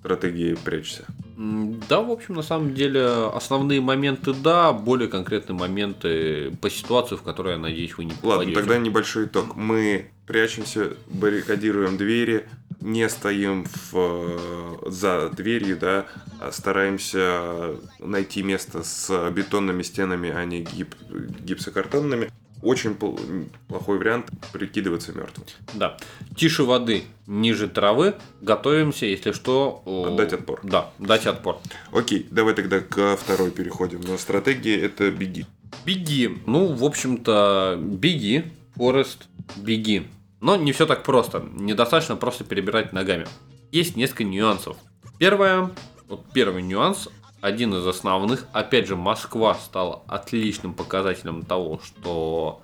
стратегии 0.00 0.54
прячься. 0.54 1.04
Да, 1.36 2.00
в 2.00 2.10
общем, 2.10 2.34
на 2.34 2.42
самом 2.42 2.74
деле, 2.74 3.04
основные 3.06 3.80
моменты, 3.80 4.32
да, 4.32 4.72
более 4.72 5.08
конкретные 5.08 5.58
моменты 5.58 6.52
по 6.60 6.70
ситуации, 6.70 7.16
в 7.16 7.22
которой, 7.22 7.54
я 7.54 7.58
надеюсь, 7.58 7.96
вы 7.96 8.04
не 8.04 8.12
Ладно, 8.12 8.30
попадете. 8.30 8.54
тогда 8.54 8.78
небольшой 8.78 9.24
итог. 9.26 9.56
Мы 9.56 10.10
прячемся, 10.26 10.92
баррикадируем 11.08 11.96
двери, 11.96 12.46
не 12.80 13.08
стоим 13.08 13.66
в, 13.90 14.90
за 14.90 15.30
дверью, 15.30 15.76
да, 15.78 16.06
а 16.40 16.52
стараемся 16.52 17.76
найти 17.98 18.42
место 18.42 18.82
с 18.82 19.30
бетонными 19.30 19.82
стенами, 19.82 20.30
а 20.30 20.44
не 20.44 20.62
гип- 20.62 20.94
гипсокартонными. 21.40 22.30
Очень 22.64 22.92
пл- 22.92 23.48
плохой 23.68 23.98
вариант 23.98 24.30
прикидываться 24.52 25.12
мертвым. 25.12 25.46
Да. 25.74 25.98
Тише 26.34 26.64
воды, 26.64 27.04
ниже 27.26 27.68
травы. 27.68 28.14
Готовимся, 28.40 29.04
если 29.04 29.32
что... 29.32 29.82
Отдать 30.06 30.32
отпор. 30.32 30.60
Да, 30.62 30.90
дать 30.98 31.26
отпор. 31.26 31.58
Окей, 31.92 32.26
давай 32.30 32.54
тогда 32.54 32.80
к 32.80 33.16
второй 33.16 33.50
переходим. 33.50 34.00
Но 34.00 34.16
стратегия 34.16 34.80
это 34.80 35.10
беги. 35.10 35.44
Беги. 35.84 36.38
Ну, 36.46 36.72
в 36.72 36.84
общем-то, 36.84 37.78
беги, 37.78 38.44
Форест, 38.76 39.28
беги. 39.56 40.06
Но 40.40 40.56
не 40.56 40.72
все 40.72 40.86
так 40.86 41.02
просто. 41.04 41.46
Недостаточно 41.52 42.16
просто 42.16 42.44
перебирать 42.44 42.94
ногами. 42.94 43.26
Есть 43.72 43.94
несколько 43.96 44.24
нюансов. 44.24 44.76
Первое, 45.18 45.70
вот 46.08 46.24
первый 46.32 46.62
нюанс, 46.62 47.08
один 47.44 47.74
из 47.74 47.86
основных. 47.86 48.46
Опять 48.52 48.86
же, 48.88 48.96
Москва 48.96 49.54
стала 49.54 50.02
отличным 50.08 50.72
показателем 50.72 51.42
того, 51.42 51.78
что 51.84 52.62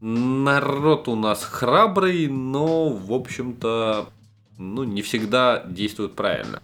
народ 0.00 1.08
у 1.08 1.16
нас 1.16 1.42
храбрый, 1.42 2.28
но, 2.28 2.90
в 2.90 3.12
общем-то, 3.12 4.08
ну, 4.56 4.84
не 4.84 5.02
всегда 5.02 5.64
действует 5.66 6.14
правильно. 6.14 6.62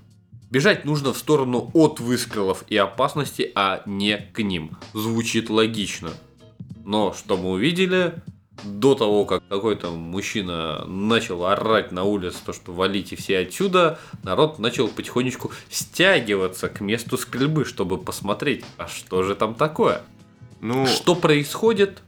Бежать 0.48 0.84
нужно 0.84 1.12
в 1.12 1.18
сторону 1.18 1.68
от 1.74 1.98
выстрелов 1.98 2.62
и 2.68 2.76
опасности, 2.76 3.50
а 3.56 3.82
не 3.84 4.16
к 4.16 4.44
ним. 4.44 4.76
Звучит 4.92 5.50
логично. 5.50 6.10
Но 6.84 7.12
что 7.12 7.36
мы 7.36 7.50
увидели, 7.50 8.14
до 8.64 8.94
того, 8.94 9.24
как 9.24 9.46
какой-то 9.48 9.90
мужчина 9.90 10.84
начал 10.86 11.44
орать 11.46 11.92
на 11.92 12.04
улице, 12.04 12.38
то, 12.44 12.52
что 12.52 12.72
валите 12.72 13.14
все 13.16 13.38
отсюда, 13.40 13.98
народ 14.22 14.58
начал 14.58 14.88
потихонечку 14.88 15.50
стягиваться 15.70 16.68
к 16.68 16.80
месту 16.80 17.18
стрельбы, 17.18 17.64
чтобы 17.64 17.98
посмотреть, 17.98 18.64
а 18.78 18.88
что 18.88 19.22
же 19.22 19.34
там 19.34 19.54
такое. 19.54 20.02
Ну, 20.60 20.86
Что 20.86 21.14
происходит, 21.14 22.02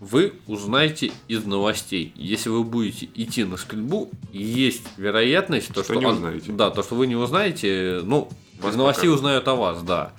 вы 0.00 0.32
узнаете 0.46 1.12
из 1.28 1.44
новостей. 1.44 2.12
Если 2.16 2.48
вы 2.48 2.64
будете 2.64 3.06
идти 3.14 3.44
на 3.44 3.58
стрельбу, 3.58 4.10
есть 4.32 4.82
вероятность, 4.96 5.72
то, 5.74 5.84
Что 5.84 5.94
не 5.96 6.06
он- 6.06 6.14
узнаете. 6.14 6.52
Да, 6.52 6.70
то, 6.70 6.82
что 6.82 6.94
вы 6.94 7.06
не 7.06 7.16
узнаете, 7.16 8.00
ну, 8.02 8.30
Вас 8.60 8.72
из 8.72 8.76
новостей 8.76 9.02
покажут. 9.02 9.16
узнают 9.18 9.48
о 9.48 9.54
вас, 9.54 9.82
да. 9.82 10.12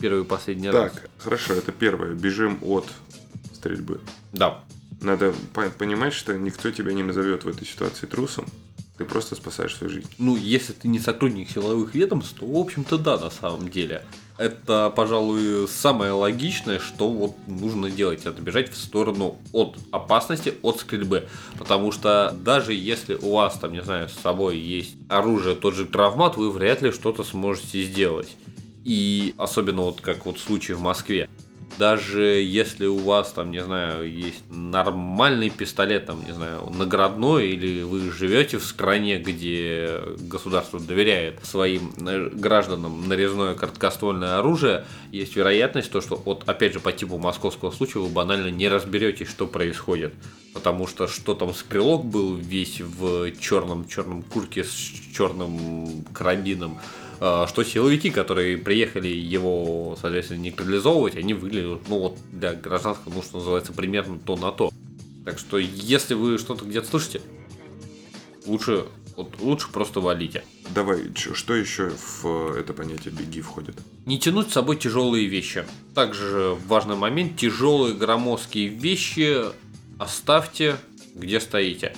Первый 0.00 0.22
и 0.22 0.24
последний 0.24 0.70
раз. 0.70 0.92
так, 0.92 1.10
хорошо, 1.18 1.54
это 1.54 1.72
первое. 1.72 2.14
Бежим 2.14 2.58
от 2.62 2.86
стрельбы. 3.52 4.00
Да. 4.32 4.60
Надо 5.00 5.34
по- 5.54 5.70
понимать, 5.70 6.12
что 6.12 6.36
никто 6.36 6.70
тебя 6.70 6.92
не 6.92 7.02
назовет 7.02 7.44
в 7.44 7.48
этой 7.48 7.66
ситуации 7.66 8.06
трусом. 8.06 8.46
Ты 8.96 9.04
просто 9.04 9.36
спасаешь 9.36 9.76
свою 9.76 9.92
жизнь. 9.92 10.08
Ну, 10.18 10.36
если 10.36 10.72
ты 10.72 10.88
не 10.88 10.98
сотрудник 10.98 11.48
силовых 11.48 11.94
ведомств, 11.94 12.34
то, 12.40 12.46
в 12.46 12.56
общем-то, 12.56 12.98
да, 12.98 13.16
на 13.16 13.30
самом 13.30 13.68
деле. 13.68 14.02
Это, 14.38 14.92
пожалуй, 14.94 15.68
самое 15.68 16.10
логичное, 16.10 16.80
что 16.80 17.08
вот 17.08 17.36
нужно 17.46 17.90
делать. 17.90 18.26
Это 18.26 18.42
бежать 18.42 18.72
в 18.72 18.76
сторону 18.76 19.38
от 19.52 19.78
опасности, 19.92 20.54
от 20.62 20.80
стрельбы. 20.80 21.28
Потому 21.58 21.92
что 21.92 22.36
даже 22.42 22.74
если 22.74 23.14
у 23.14 23.34
вас, 23.34 23.56
там, 23.60 23.72
не 23.72 23.82
знаю, 23.82 24.08
с 24.08 24.14
собой 24.14 24.58
есть 24.58 24.96
оружие, 25.08 25.54
тот 25.54 25.74
же 25.74 25.86
травмат, 25.86 26.36
вы 26.36 26.50
вряд 26.50 26.82
ли 26.82 26.90
что-то 26.90 27.22
сможете 27.22 27.84
сделать. 27.84 28.36
И 28.84 29.32
особенно 29.38 29.82
вот 29.82 30.00
как 30.00 30.26
вот 30.26 30.40
случай 30.40 30.72
в 30.72 30.80
Москве. 30.80 31.28
Даже 31.78 32.22
если 32.22 32.86
у 32.86 32.98
вас 32.98 33.32
там, 33.32 33.52
не 33.52 33.62
знаю, 33.62 34.12
есть 34.12 34.42
нормальный 34.50 35.48
пистолет, 35.48 36.06
там, 36.06 36.24
не 36.24 36.32
знаю, 36.32 36.68
наградной, 36.70 37.50
или 37.50 37.82
вы 37.82 38.10
живете 38.10 38.58
в 38.58 38.64
стране, 38.64 39.18
где 39.18 40.00
государство 40.18 40.80
доверяет 40.80 41.44
своим 41.44 41.92
э, 42.04 42.30
гражданам 42.32 43.08
нарезное 43.08 43.54
короткоствольное 43.54 44.38
оружие, 44.38 44.86
есть 45.12 45.36
вероятность, 45.36 45.92
то, 45.92 46.00
что 46.00 46.16
вот 46.16 46.42
опять 46.48 46.72
же 46.72 46.80
по 46.80 46.90
типу 46.90 47.16
московского 47.18 47.70
случая 47.70 48.00
вы 48.00 48.08
банально 48.08 48.48
не 48.50 48.68
разберетесь, 48.68 49.28
что 49.28 49.46
происходит. 49.46 50.14
Потому 50.54 50.88
что 50.88 51.06
что 51.06 51.34
там 51.34 51.54
стрелок 51.54 52.04
был 52.04 52.34
весь 52.34 52.80
в 52.80 53.30
черном 53.38 53.86
черном 53.86 54.22
куртке 54.22 54.64
с 54.64 54.72
черным 55.14 56.04
карабином, 56.12 56.80
что 57.18 57.64
силовики, 57.64 58.10
которые 58.10 58.56
приехали 58.56 59.08
его, 59.08 59.96
соответственно, 60.00 60.38
нейтрализовывать, 60.38 61.16
они 61.16 61.34
выглядят, 61.34 61.88
ну 61.88 61.98
вот 61.98 62.18
для 62.32 62.54
гражданского, 62.54 63.12
ну 63.14 63.22
что 63.22 63.38
называется, 63.38 63.72
примерно 63.72 64.18
то 64.18 64.36
на 64.36 64.52
то. 64.52 64.70
Так 65.24 65.38
что 65.38 65.58
если 65.58 66.14
вы 66.14 66.38
что-то 66.38 66.64
где-то 66.64 66.88
слышите, 66.88 67.20
лучше, 68.46 68.86
вот, 69.16 69.40
лучше 69.40 69.70
просто 69.70 70.00
валите. 70.00 70.44
Давай, 70.74 71.12
что 71.14 71.54
еще 71.54 71.90
в 71.90 72.54
это 72.56 72.72
понятие 72.72 73.12
беги 73.12 73.40
входит? 73.40 73.76
Не 74.06 74.18
тянуть 74.18 74.50
с 74.50 74.52
собой 74.52 74.76
тяжелые 74.76 75.26
вещи. 75.26 75.64
Также 75.94 76.56
важный 76.66 76.96
момент, 76.96 77.36
тяжелые 77.36 77.94
громоздкие 77.94 78.68
вещи 78.68 79.44
оставьте 79.98 80.76
где 81.18 81.40
стоите. 81.40 81.94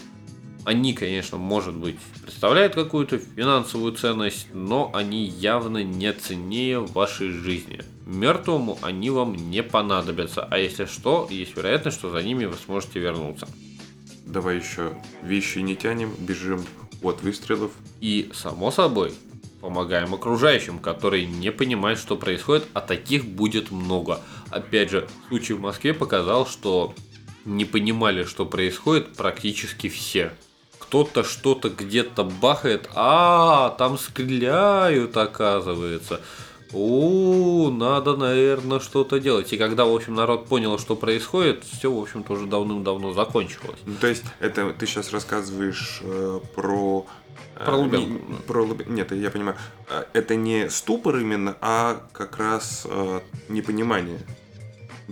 Они, 0.65 0.93
конечно, 0.93 1.39
может 1.39 1.75
быть, 1.75 1.97
представляют 2.23 2.75
какую-то 2.75 3.19
финансовую 3.19 3.93
ценность, 3.93 4.49
но 4.53 4.91
они 4.95 5.25
явно 5.25 5.83
не 5.83 6.13
ценнее 6.13 6.81
вашей 6.81 7.31
жизни. 7.31 7.81
Мертвому 8.07 8.79
они 8.83 9.11
вам 9.11 9.35
не 9.35 9.63
понадобятся, 9.63 10.45
а 10.45 10.59
если 10.59 10.85
что, 10.85 11.27
есть 11.31 11.57
вероятность, 11.57 11.99
что 11.99 12.11
за 12.11 12.23
ними 12.23 12.45
вы 12.45 12.57
сможете 12.57 13.01
вернуться. 13.01 13.49
Давай 14.27 14.59
еще 14.59 14.97
вещи 15.23 15.59
не 15.59 15.77
тянем, 15.77 16.13
бежим 16.19 16.65
от 17.03 17.23
выстрелов. 17.23 17.73
И, 18.01 18.31
само 18.35 18.71
собой, 18.71 19.13
помогаем 19.61 20.15
окружающим, 20.15 20.79
которые 20.79 21.27
не 21.27 21.51
понимают, 21.51 21.99
что 21.99 22.17
происходит, 22.17 22.67
а 22.75 22.81
таких 22.81 23.25
будет 23.25 23.71
много. 23.71 24.21
Опять 24.51 24.91
же, 24.91 25.09
случай 25.29 25.55
в 25.55 25.61
Москве 25.61 25.95
показал, 25.95 26.47
что 26.47 26.95
не 27.45 27.65
понимали, 27.65 28.25
что 28.25 28.47
происходит 28.47 29.17
практически 29.17 29.89
все. 29.89 30.33
Кто-то 30.91 31.23
что-то 31.23 31.71
где-то 31.71 32.25
бахает, 32.25 32.91
а 32.97 33.77
там 33.79 33.97
стреляют, 33.97 35.17
оказывается. 35.17 36.21
у, 36.73 37.71
надо, 37.71 38.17
наверное, 38.17 38.81
что-то 38.81 39.21
делать. 39.21 39.53
И 39.53 39.57
когда, 39.57 39.85
в 39.85 39.95
общем, 39.95 40.17
народ 40.17 40.47
понял, 40.47 40.81
что 40.81 40.97
происходит, 40.97 41.63
все, 41.65 41.93
в 41.93 42.03
общем-то, 42.03 42.33
уже 42.33 42.47
давным-давно 42.47 43.13
закончилось. 43.13 43.79
Ну, 43.87 43.95
то 44.01 44.09
есть, 44.09 44.25
это 44.41 44.73
ты 44.73 44.85
сейчас 44.89 45.13
рассказываешь 45.13 46.01
э, 46.03 46.41
про... 46.57 47.07
э, 47.55 47.65
Про 47.65 47.77
Лубянку. 47.77 48.09
не- 48.09 48.37
про 48.49 48.65
Лубя- 48.65 48.89
Нет, 48.91 49.13
я 49.13 49.31
понимаю. 49.31 49.57
Э, 49.89 50.05
Это 50.13 50.35
не 50.35 50.69
ступор 50.71 51.19
именно, 51.19 51.57
а 51.61 52.01
как 52.13 52.37
раз 52.39 52.85
э, 52.91 53.21
непонимание. 53.49 54.19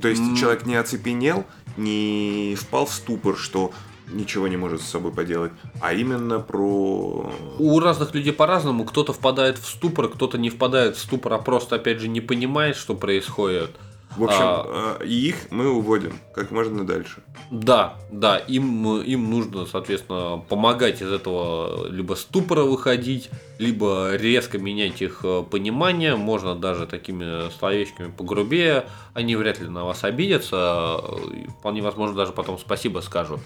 То 0.02 0.08
есть, 0.08 0.22
М. 0.22 0.34
человек 0.34 0.66
не 0.66 0.74
оцепенел, 0.74 1.44
не 1.76 2.56
впал 2.60 2.86
в 2.86 2.92
ступор, 2.92 3.36
что 3.36 3.70
ничего 4.10 4.48
не 4.48 4.56
может 4.56 4.82
с 4.82 4.86
собой 4.86 5.12
поделать, 5.12 5.52
а 5.80 5.92
именно 5.92 6.40
про... 6.40 7.32
У 7.58 7.80
разных 7.80 8.14
людей 8.14 8.32
по-разному. 8.32 8.84
Кто-то 8.84 9.12
впадает 9.12 9.58
в 9.58 9.66
ступор, 9.66 10.08
кто-то 10.08 10.38
не 10.38 10.50
впадает 10.50 10.96
в 10.96 11.00
ступор, 11.00 11.34
а 11.34 11.38
просто, 11.38 11.76
опять 11.76 12.00
же, 12.00 12.08
не 12.08 12.20
понимает, 12.20 12.76
что 12.76 12.94
происходит. 12.94 13.70
В 14.16 14.24
общем, 14.24 14.38
А. 14.40 14.96
э, 15.00 15.06
их 15.06 15.36
мы 15.50 15.70
уводим 15.70 16.18
как 16.34 16.50
можно 16.50 16.84
дальше. 16.84 17.22
Да, 17.50 17.94
да, 18.10 18.38
им, 18.38 19.00
им 19.02 19.30
нужно, 19.30 19.66
соответственно, 19.66 20.42
помогать 20.48 21.02
из 21.02 21.12
этого 21.12 21.86
либо 21.88 22.14
ступора 22.14 22.64
выходить, 22.64 23.28
либо 23.58 24.16
резко 24.16 24.58
менять 24.58 25.02
их 25.02 25.20
э, 25.24 25.44
понимание, 25.48 26.16
можно 26.16 26.54
даже 26.56 26.86
такими 26.86 27.50
словечками 27.58 28.10
погрубее, 28.10 28.86
они 29.12 29.36
вряд 29.36 29.60
ли 29.60 29.68
на 29.68 29.84
вас 29.84 30.02
обидятся, 30.04 31.00
э, 31.02 31.50
вполне 31.60 31.82
возможно 31.82 32.16
даже 32.16 32.32
потом 32.32 32.58
спасибо 32.58 33.00
скажут. 33.00 33.40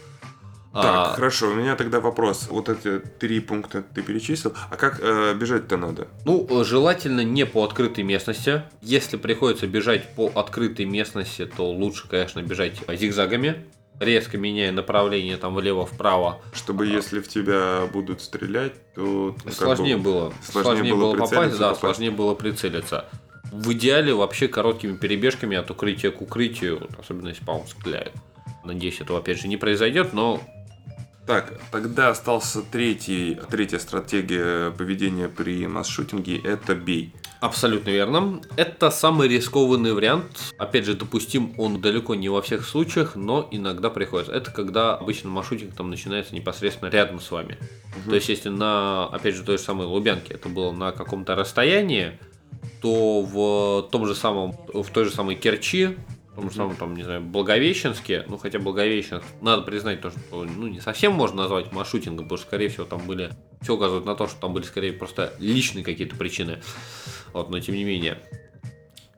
Так, 0.73 0.85
А, 0.85 1.13
хорошо, 1.15 1.51
у 1.51 1.55
меня 1.55 1.77
тогда 1.77 2.01
вопрос. 2.01 2.49
Вот 2.49 2.71
эти 2.71 2.99
три 2.99 3.41
пункта 3.41 3.83
ты 3.83 4.03
перечислил. 4.03 4.55
А 4.71 4.77
как 4.77 5.01
э, 5.03 5.35
бежать-то 5.35 5.77
надо? 5.77 6.09
Ну, 6.25 6.47
э, 6.49 6.65
желательно 6.65 7.23
не 7.23 7.45
по 7.45 7.63
открытой 7.65 8.05
местности. 8.05 8.63
Если 8.81 9.19
приходится 9.19 9.67
бежать 9.67 10.15
по 10.15 10.33
открытой 10.35 10.87
местности, 10.87 11.45
то 11.45 11.71
лучше, 11.71 12.09
конечно, 12.09 12.41
бежать 12.41 12.81
зигзагами, 12.89 13.67
резко 14.01 14.39
меняя 14.39 14.73
направление 14.73 15.37
там 15.37 15.55
влево-вправо. 15.55 16.41
Чтобы 16.55 16.87
если 16.87 17.21
в 17.21 17.29
тебя 17.29 17.83
будут 17.93 18.23
стрелять, 18.23 18.73
то... 18.95 19.37
Сложнее 19.51 19.99
бы, 19.99 20.05
было. 20.05 20.33
сложнее 20.43 20.75
Сложнее, 20.75 20.95
было 20.95 21.13
было, 21.13 21.27
попасть, 21.27 21.59
да, 21.59 21.65
попасть. 21.67 21.81
сложнее 21.81 22.11
было 22.11 22.35
прицелиться. 22.35 23.05
В 23.53 23.73
идеале 23.75 24.15
вообще 24.15 24.49
короткими 24.49 24.97
перебежками 24.97 25.55
от 25.59 25.71
укрытия 25.71 26.11
к 26.11 26.23
укрытию, 26.23 26.89
особенно 26.99 27.29
если 27.29 27.45
по 27.45 27.53
вам 27.53 27.67
стреляют. 27.67 28.15
Надеюсь, 28.65 29.01
этого 29.03 29.19
опять 29.19 29.39
же 29.41 29.49
не 29.49 29.59
произойдет, 29.59 30.15
но 30.15 30.41
Так, 31.27 31.55
тогда 31.71 32.09
остался 32.09 32.63
третий, 32.63 33.39
третья 33.49 33.79
стратегия 33.79 34.71
поведения 34.73 35.29
при 35.29 35.67
масс-шутинге– 35.67 36.39
это 36.45 36.75
бей. 36.75 37.13
абсолютно 37.43 37.91
верно. 37.91 38.41
Это 38.57 38.91
самый 38.91 39.29
рискованный 39.29 39.93
вариант. 39.93 40.55
Опять 40.59 40.87
же, 40.87 40.95
допустим, 40.95 41.55
он 41.59 41.81
далеко 41.81 42.15
не 42.15 42.29
во 42.29 42.41
всех 42.41 42.67
случаях, 42.67 43.17
но 43.17 43.49
иногда 43.51 43.91
приходится. 43.91 44.33
Это 44.33 44.51
когда 44.51 44.95
обычно 44.95 45.29
маршрутинг 45.31 45.75
там 45.75 45.91
начинается 45.91 46.35
непосредственно 46.35 46.89
рядом 46.89 47.21
с 47.21 47.31
вами. 47.31 47.59
То 48.07 48.15
есть, 48.15 48.29
если 48.29 48.49
на, 48.49 49.07
опять 49.07 49.35
же, 49.35 49.43
той 49.43 49.59
же 49.59 49.63
самой 49.63 49.87
Лубянке 49.87 50.35
это 50.35 50.49
было 50.49 50.73
на 50.73 50.93
каком-то 50.93 51.35
расстоянии, 51.35 52.19
то 52.81 53.23
в 53.23 53.89
том 53.91 54.07
же 54.07 54.15
самом, 54.15 54.53
в 54.73 54.89
той 54.91 55.05
же 55.05 55.11
самой 55.11 55.35
Керчи, 55.35 55.97
том 56.35 56.51
же 56.51 56.57
самом, 56.57 56.77
там, 56.77 56.95
не 56.95 57.03
знаю, 57.03 57.21
Благовещенске, 57.21 58.25
ну, 58.29 58.39
хотя 58.39 58.59
Благовещенск, 58.59 59.25
надо 59.41 59.63
признать 59.63 60.01
то, 60.01 60.11
что, 60.11 60.45
ну, 60.45 60.67
не 60.67 60.81
совсем 60.81 61.13
можно 61.13 61.43
назвать 61.43 61.73
маршрутингом, 61.73 62.25
потому 62.25 62.39
что, 62.39 62.47
скорее 62.47 62.69
всего, 62.69 62.85
там 62.85 63.07
были, 63.07 63.31
все 63.61 63.75
указывает 63.75 64.07
на 64.07 64.15
то, 64.15 64.27
что 64.27 64.41
там 64.41 64.55
были, 64.55 64.65
скорее, 64.65 64.93
просто 64.93 65.35
личные 65.39 65.85
какие-то 65.85 66.17
причины, 66.17 66.63
вот, 67.33 67.51
но 67.51 67.61
тем 67.61 67.75
не 67.75 67.85
менее. 67.85 68.19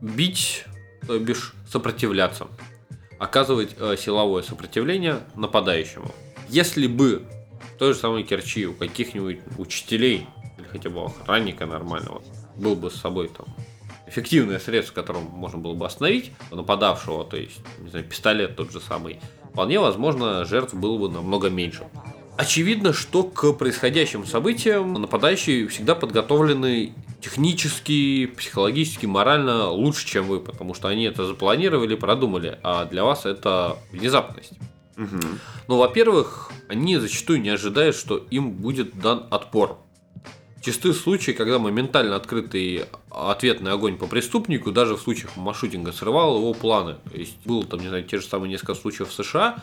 Бить, 0.01 0.65
то 1.07 1.19
бишь 1.19 1.55
сопротивляться, 1.69 2.49
оказывать 3.19 3.77
э, 3.79 3.97
силовое 3.97 4.43
сопротивление 4.43 5.21
нападающему. 5.37 6.13
Если 6.49 6.87
бы 6.87 7.25
в 7.75 7.79
той 7.79 7.95
же 7.95 7.99
самой 7.99 8.25
Керчи 8.25 8.67
у 8.67 8.75
каких-нибудь 8.75 9.39
учителей 9.57 10.27
или 10.59 10.67
хотя 10.67 10.91
бы 10.91 11.05
охранника 11.05 11.67
нормального 11.67 12.23
был 12.57 12.77
бы 12.77 12.91
с 12.91 12.95
собой 12.95 13.29
там 13.29 13.47
эффективное 14.15 14.61
средство, 14.61 14.95
которым 14.95 15.25
можно 15.25 15.59
было 15.59 15.75
бы 15.75 15.85
остановить 15.85 16.31
нападавшего, 16.51 17.25
то 17.25 17.37
есть, 17.37 17.61
не 17.81 17.91
знаю, 17.91 18.05
пистолет 18.05 18.55
тот 18.55 18.71
же 18.71 18.81
самый, 18.81 19.19
вполне 19.53 19.81
возможно, 19.81 20.45
жертв 20.45 20.75
было 20.75 20.97
бы 20.99 21.09
намного 21.09 21.51
меньше. 21.51 21.85
Очевидно, 22.37 22.93
что 22.93 23.23
к 23.23 23.53
происходящим 23.53 24.27
событиям 24.27 24.95
нападающие 24.95 25.69
всегда 25.69 25.95
подготовлены 25.95 26.93
технически, 27.21 28.27
психологически, 28.27 29.07
морально 29.07 29.69
лучше, 29.71 30.07
чем 30.07 30.27
вы, 30.27 30.41
потому 30.41 30.75
что 30.75 30.89
они 30.89 31.05
это 31.05 31.27
запланировали, 31.27 31.95
продумали, 31.95 32.59
а 32.63 32.85
для 32.85 33.05
вас 33.05 33.25
это 33.25 33.77
внезапность. 33.93 34.53
Мгм. 34.97 35.41
Ну, 35.69 35.77
во-первых, 35.77 36.51
они 36.69 36.99
зачастую 36.99 37.41
не 37.41 37.51
ожидают, 37.51 37.97
что 37.97 38.19
им 38.31 38.51
будет 38.51 38.99
дан 38.99 39.27
отпор. 39.31 39.79
Чистые 40.65 40.95
случаи, 40.95 41.33
когда 41.33 41.59
моментально 41.59 42.17
открытый 42.17 42.87
ответный 43.11 43.73
огонь 43.73 43.99
по 43.99 44.07
преступнику, 44.07 44.73
даже 44.73 44.97
в 44.97 45.01
случаях 45.03 45.37
маршрутинга, 45.37 45.93
срывал 45.93 46.39
его 46.39 46.55
планы. 46.55 46.97
То 47.13 47.19
есть 47.19 47.37
было 47.45 47.67
там, 47.67 47.81
не 47.81 47.89
знаю, 47.89 48.05
те 48.05 48.17
же 48.17 48.25
самые 48.25 48.49
несколько 48.49 48.73
случаев 48.73 49.11
в 49.11 49.13
США, 49.13 49.63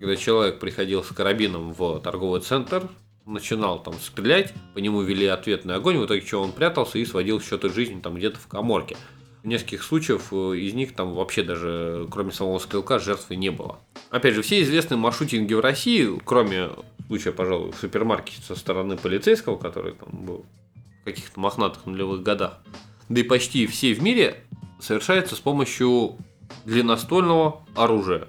когда 0.00 0.16
человек 0.16 0.58
приходил 0.58 1.04
с 1.04 1.06
карабином 1.12 1.72
в 1.72 2.00
торговый 2.00 2.40
центр, 2.40 2.88
начинал 3.26 3.80
там 3.80 3.94
стрелять, 3.94 4.52
по 4.74 4.78
нему 4.78 5.02
вели 5.02 5.26
ответный 5.26 5.76
огонь, 5.76 5.98
в 5.98 6.06
итоге 6.06 6.22
чего 6.22 6.42
он 6.42 6.50
прятался 6.50 6.98
и 6.98 7.04
сводил 7.04 7.40
счеты 7.40 7.68
жизни 7.68 8.00
там 8.00 8.16
где-то 8.16 8.40
в 8.40 8.48
коморке. 8.48 8.96
В 9.44 9.46
нескольких 9.46 9.84
случаев 9.84 10.32
э, 10.32 10.56
из 10.56 10.74
них 10.74 10.96
там 10.96 11.14
вообще 11.14 11.44
даже, 11.44 12.08
кроме 12.10 12.32
самого 12.32 12.58
стрелка, 12.58 12.98
жертвы 12.98 13.36
не 13.36 13.50
было. 13.50 13.78
Опять 14.10 14.34
же, 14.34 14.42
все 14.42 14.60
известные 14.62 14.98
маршрутинги 14.98 15.54
в 15.54 15.60
России, 15.60 16.08
кроме 16.24 16.70
случая, 17.10 17.32
пожалуй, 17.32 17.72
в 17.72 17.74
супермаркете 17.74 18.40
со 18.40 18.54
стороны 18.54 18.96
полицейского, 18.96 19.56
который 19.56 19.94
там 19.94 20.10
был 20.12 20.46
в 21.02 21.04
каких-то 21.04 21.40
мохнатых 21.40 21.84
нулевых 21.84 22.22
годах, 22.22 22.60
да 23.08 23.20
и 23.20 23.24
почти 23.24 23.66
все 23.66 23.94
в 23.94 24.00
мире 24.00 24.44
совершаются 24.78 25.34
с 25.34 25.40
помощью 25.40 26.14
длинноствольного 26.64 27.64
оружия. 27.74 28.28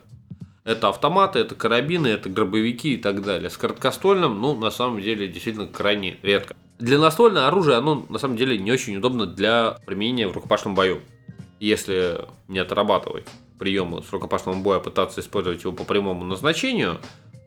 Это 0.63 0.89
автоматы, 0.89 1.38
это 1.38 1.54
карабины, 1.54 2.08
это 2.08 2.28
гробовики 2.28 2.96
и 2.96 2.98
так 2.98 3.22
далее. 3.22 3.52
С 3.52 3.58
короткоствольным, 3.58 4.41
ну, 4.41 4.58
на 4.58 4.72
самом 4.72 5.00
деле, 5.00 5.28
действительно 5.28 5.67
крайне 5.67 6.17
редко. 6.24 6.56
Длинноствольное 6.80 7.46
оружие, 7.48 7.78
оно 7.78 8.08
на 8.10 8.17
самом 8.17 8.36
деле 8.36 8.58
не 8.58 8.72
очень 8.72 8.98
удобно 8.98 9.28
для 9.28 9.78
применения 9.86 10.28
в 10.28 10.34
рукопашном 10.34 10.74
бою. 10.74 11.02
Если 11.60 12.26
не 12.48 12.58
отрабатывать 12.58 13.28
приемы 13.60 14.02
с 14.02 14.12
рукопашного 14.12 14.56
боя, 14.56 14.80
пытаться 14.80 15.22
использовать 15.22 15.62
его 15.63 15.72
по 15.72 15.84
прямому 15.84 16.24
назначению, 16.24 17.00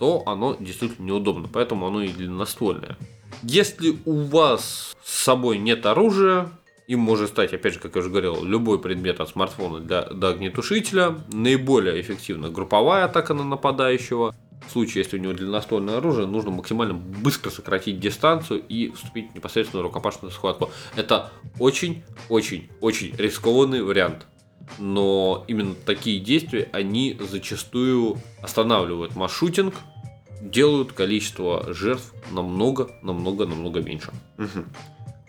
то 0.04 0.22
оно 0.26 0.54
действительно 0.60 1.06
неудобно, 1.06 1.48
поэтому 1.50 1.86
оно 1.86 2.02
и 2.02 2.08
длинноствольное. 2.08 2.98
Если 3.42 3.96
у 4.04 4.20
вас 4.24 4.94
с 5.02 5.22
собой 5.22 5.56
нет 5.56 5.86
оружия, 5.86 6.50
им 6.86 7.00
может 7.00 7.30
стать, 7.30 7.54
опять 7.54 7.72
же, 7.72 7.80
как 7.80 7.94
я 7.94 8.00
уже 8.00 8.10
говорил, 8.10 8.44
любой 8.44 8.78
предмет 8.78 9.20
от 9.20 9.30
смартфона 9.30 9.80
для, 9.80 10.02
до 10.02 10.28
огнетушителя. 10.28 11.14
Наиболее 11.32 11.98
эффективна 12.02 12.50
групповая 12.50 13.06
атака 13.06 13.32
на 13.32 13.44
нападающего. 13.44 14.36
В 14.68 14.72
случае, 14.72 15.04
если 15.04 15.16
у 15.16 15.22
него 15.22 15.32
длинноствольное 15.32 15.96
оружие, 15.96 16.26
нужно 16.26 16.50
максимально 16.50 16.92
быстро 16.92 17.48
сократить 17.48 17.98
дистанцию 17.98 18.62
и 18.68 18.90
вступить 18.90 19.32
в 19.32 19.34
непосредственную 19.34 19.84
рукопашную 19.84 20.32
схватку. 20.32 20.70
Это 20.96 21.32
очень-очень-очень 21.58 23.16
рискованный 23.16 23.82
вариант. 23.82 24.26
Но 24.78 25.44
именно 25.48 25.74
такие 25.74 26.20
действия, 26.20 26.68
они 26.72 27.18
зачастую 27.30 28.18
останавливают 28.42 29.16
маршрутинг, 29.16 29.74
делают 30.44 30.92
количество 30.92 31.72
жертв 31.72 32.12
намного, 32.30 32.90
намного, 33.02 33.46
намного 33.46 33.80
меньше. 33.80 34.10
Мгм. 34.36 34.66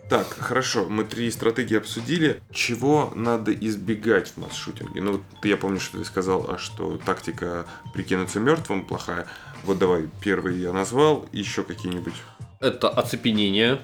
Так, 0.10 0.28
хорошо, 0.38 0.86
мы 0.88 1.04
три 1.04 1.32
стратегии 1.32 1.78
обсудили. 1.78 2.40
Чего 2.52 3.12
надо 3.16 3.52
избегать 3.54 4.28
в 4.30 4.38
масс-шутинге? 4.38 5.02
Ну, 5.02 5.22
я 5.44 5.58
помню, 5.58 5.80
что 5.80 5.98
ты 5.98 6.06
сказал, 6.06 6.46
а 6.48 6.60
что 6.60 6.98
тактика 7.04 7.66
прикинуться 7.94 8.40
мертвым 8.40 8.86
плохая. 8.86 9.26
Вот 9.64 9.80
давай, 9.80 10.08
первый 10.22 10.60
я 10.60 10.74
назвал, 10.74 11.26
еще 11.32 11.64
какие-нибудь. 11.64 12.14
Это 12.60 12.88
оцепенение. 12.90 13.82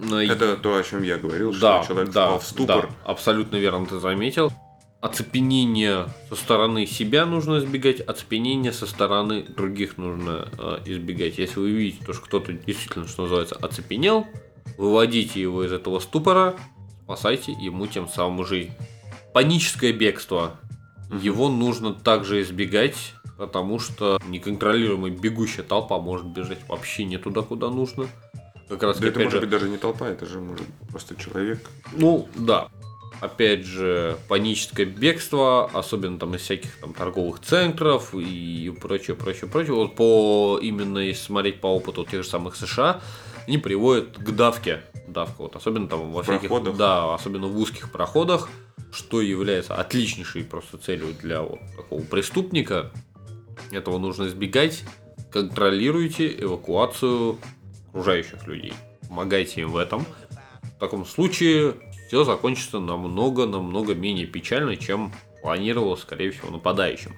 И- 0.00 0.26
Это 0.28 0.56
то, 0.56 0.76
о 0.76 0.82
чем 0.82 1.02
я 1.04 1.16
говорил, 1.16 1.52
да, 1.52 1.82
что 1.84 1.92
человек 1.94 2.12
да, 2.12 2.26
впал 2.26 2.38
в 2.40 2.44
ступор. 2.46 2.82
да, 2.88 3.10
абсолютно 3.10 3.56
верно 3.56 3.86
ты 3.86 4.00
заметил. 4.00 4.52
Оцепенение 5.06 6.08
со 6.28 6.34
стороны 6.34 6.84
себя 6.84 7.26
нужно 7.26 7.58
избегать, 7.58 8.00
оцепенение 8.00 8.72
со 8.72 8.86
стороны 8.88 9.44
других 9.44 9.98
нужно 9.98 10.48
э, 10.58 10.78
избегать. 10.86 11.38
Если 11.38 11.60
вы 11.60 11.70
видите, 11.70 12.04
то, 12.04 12.12
что 12.12 12.24
кто-то 12.24 12.52
действительно, 12.52 13.06
что 13.06 13.22
называется, 13.22 13.54
оцепенел, 13.54 14.26
выводите 14.76 15.40
его 15.40 15.62
из 15.62 15.72
этого 15.72 16.00
ступора, 16.00 16.56
спасайте 17.04 17.52
ему 17.52 17.86
тем 17.86 18.08
самым 18.08 18.44
жизнь. 18.44 18.72
Паническое 19.32 19.92
бегство. 19.92 20.58
Его 21.22 21.50
нужно 21.50 21.94
также 21.94 22.42
избегать, 22.42 23.14
потому 23.38 23.78
что 23.78 24.20
неконтролируемая 24.26 25.12
бегущая 25.12 25.62
толпа 25.62 26.00
может 26.00 26.26
бежать 26.26 26.68
вообще 26.68 27.04
не 27.04 27.18
туда, 27.18 27.42
куда 27.42 27.70
нужно. 27.70 28.08
Как 28.68 28.82
раз 28.82 28.98
Да 28.98 29.06
это 29.06 29.20
может 29.20 29.34
же, 29.34 29.40
быть 29.40 29.50
даже 29.50 29.68
не 29.68 29.76
толпа, 29.76 30.08
это 30.08 30.26
же 30.26 30.40
может 30.40 30.66
быть 30.66 30.88
просто 30.90 31.14
человек. 31.14 31.70
ну, 31.92 32.28
да. 32.34 32.66
Опять 33.20 33.64
же, 33.64 34.18
паническое 34.28 34.86
бегство, 34.86 35.70
особенно 35.72 36.18
там 36.18 36.34
из 36.34 36.42
всяких 36.42 36.76
там 36.76 36.92
торговых 36.92 37.40
центров 37.40 38.14
и 38.14 38.74
прочее, 38.80 39.16
прочее, 39.16 39.50
прочее. 39.50 39.74
Вот 39.74 39.94
по 39.94 40.58
именно 40.60 40.98
если 40.98 41.22
смотреть 41.22 41.60
по 41.60 41.68
опыту 41.68 42.04
тех 42.04 42.22
же 42.22 42.28
самых 42.28 42.56
США, 42.56 43.00
они 43.46 43.58
приводят 43.58 44.16
к 44.16 44.30
давке. 44.30 44.82
Давка, 45.08 45.42
вот 45.42 45.56
особенно 45.56 45.88
там 45.88 46.12
во 46.12 46.22
всяких, 46.22 46.48
Проходах. 46.48 46.76
да, 46.76 47.14
особенно 47.14 47.46
в 47.46 47.56
узких 47.58 47.92
проходах, 47.92 48.48
что 48.92 49.20
является 49.20 49.74
отличнейшей 49.76 50.44
просто 50.44 50.78
целью 50.78 51.14
для 51.20 51.42
вот 51.42 51.60
такого 51.76 52.02
преступника. 52.02 52.92
Этого 53.70 53.98
нужно 53.98 54.26
избегать. 54.26 54.82
Контролируйте 55.30 56.28
эвакуацию 56.40 57.38
окружающих 57.88 58.46
людей. 58.46 58.74
Помогайте 59.08 59.60
им 59.62 59.70
в 59.70 59.76
этом. 59.76 60.04
В 60.62 60.78
таком 60.78 61.06
случае 61.06 61.74
все 62.06 62.24
закончится 62.24 62.78
намного-намного 62.78 63.94
менее 63.94 64.26
печально, 64.26 64.76
чем 64.76 65.12
планировалось, 65.42 66.00
скорее 66.00 66.30
всего, 66.30 66.50
нападающим. 66.50 67.14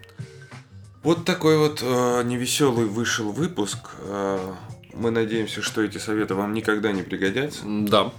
Вот 1.02 1.24
такой 1.24 1.58
вот 1.58 1.80
э, 1.82 2.22
невеселый 2.24 2.86
вышел 2.86 3.30
выпуск. 3.30 3.90
Э, 4.00 4.54
мы 4.94 5.10
надеемся, 5.10 5.62
что 5.62 5.82
эти 5.82 5.98
советы 5.98 6.34
вам 6.34 6.52
никогда 6.54 6.92
не 6.92 7.02
пригодятся. 7.02 7.62
Да, 7.64 8.12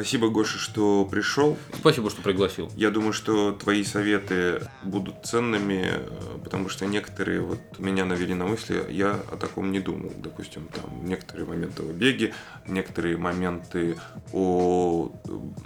Спасибо, 0.00 0.30
Гоша, 0.30 0.56
что 0.56 1.04
пришел. 1.04 1.58
спасибо, 1.78 2.08
что 2.08 2.22
пригласил. 2.22 2.72
Я 2.74 2.90
думаю, 2.90 3.12
что 3.12 3.52
твои 3.52 3.84
советы 3.84 4.66
будут 4.82 5.26
ценными, 5.26 5.88
э, 5.88 6.38
потому 6.42 6.70
что 6.70 6.86
некоторые 6.86 7.42
вот 7.42 7.60
меня 7.78 8.06
навели 8.06 8.32
на 8.32 8.46
мысли, 8.46 8.82
я 8.88 9.12
о 9.30 9.36
таком 9.36 9.70
не 9.70 9.78
думал. 9.78 10.10
Допустим, 10.16 10.68
там 10.68 11.04
некоторые 11.04 11.46
моменты 11.46 11.82
о 11.82 11.92
беге, 11.92 12.32
некоторые 12.66 13.18
моменты 13.18 13.98
о 14.32 15.12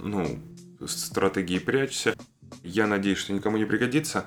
ну, 0.01 0.37
стратегии 0.85 1.59
прячься. 1.59 2.13
Я 2.61 2.87
надеюсь, 2.87 3.19
что 3.19 3.31
никому 3.31 3.55
не 3.55 3.63
пригодится. 3.63 4.25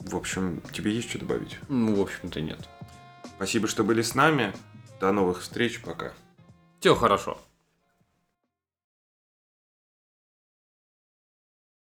В 0.00 0.16
общем, 0.16 0.60
тебе 0.70 0.92
есть 0.92 1.08
что 1.08 1.20
добавить? 1.20 1.56
Ну, 1.70 1.94
в 1.94 2.02
общем-то, 2.02 2.42
нет. 2.42 2.68
Спасибо, 3.36 3.68
что 3.68 3.84
были 3.84 4.02
с 4.02 4.14
нами. 4.14 4.52
До 5.00 5.12
новых 5.12 5.40
встреч. 5.40 5.80
Пока. 5.80 6.12
Все 6.78 6.94
хорошо. 6.94 7.38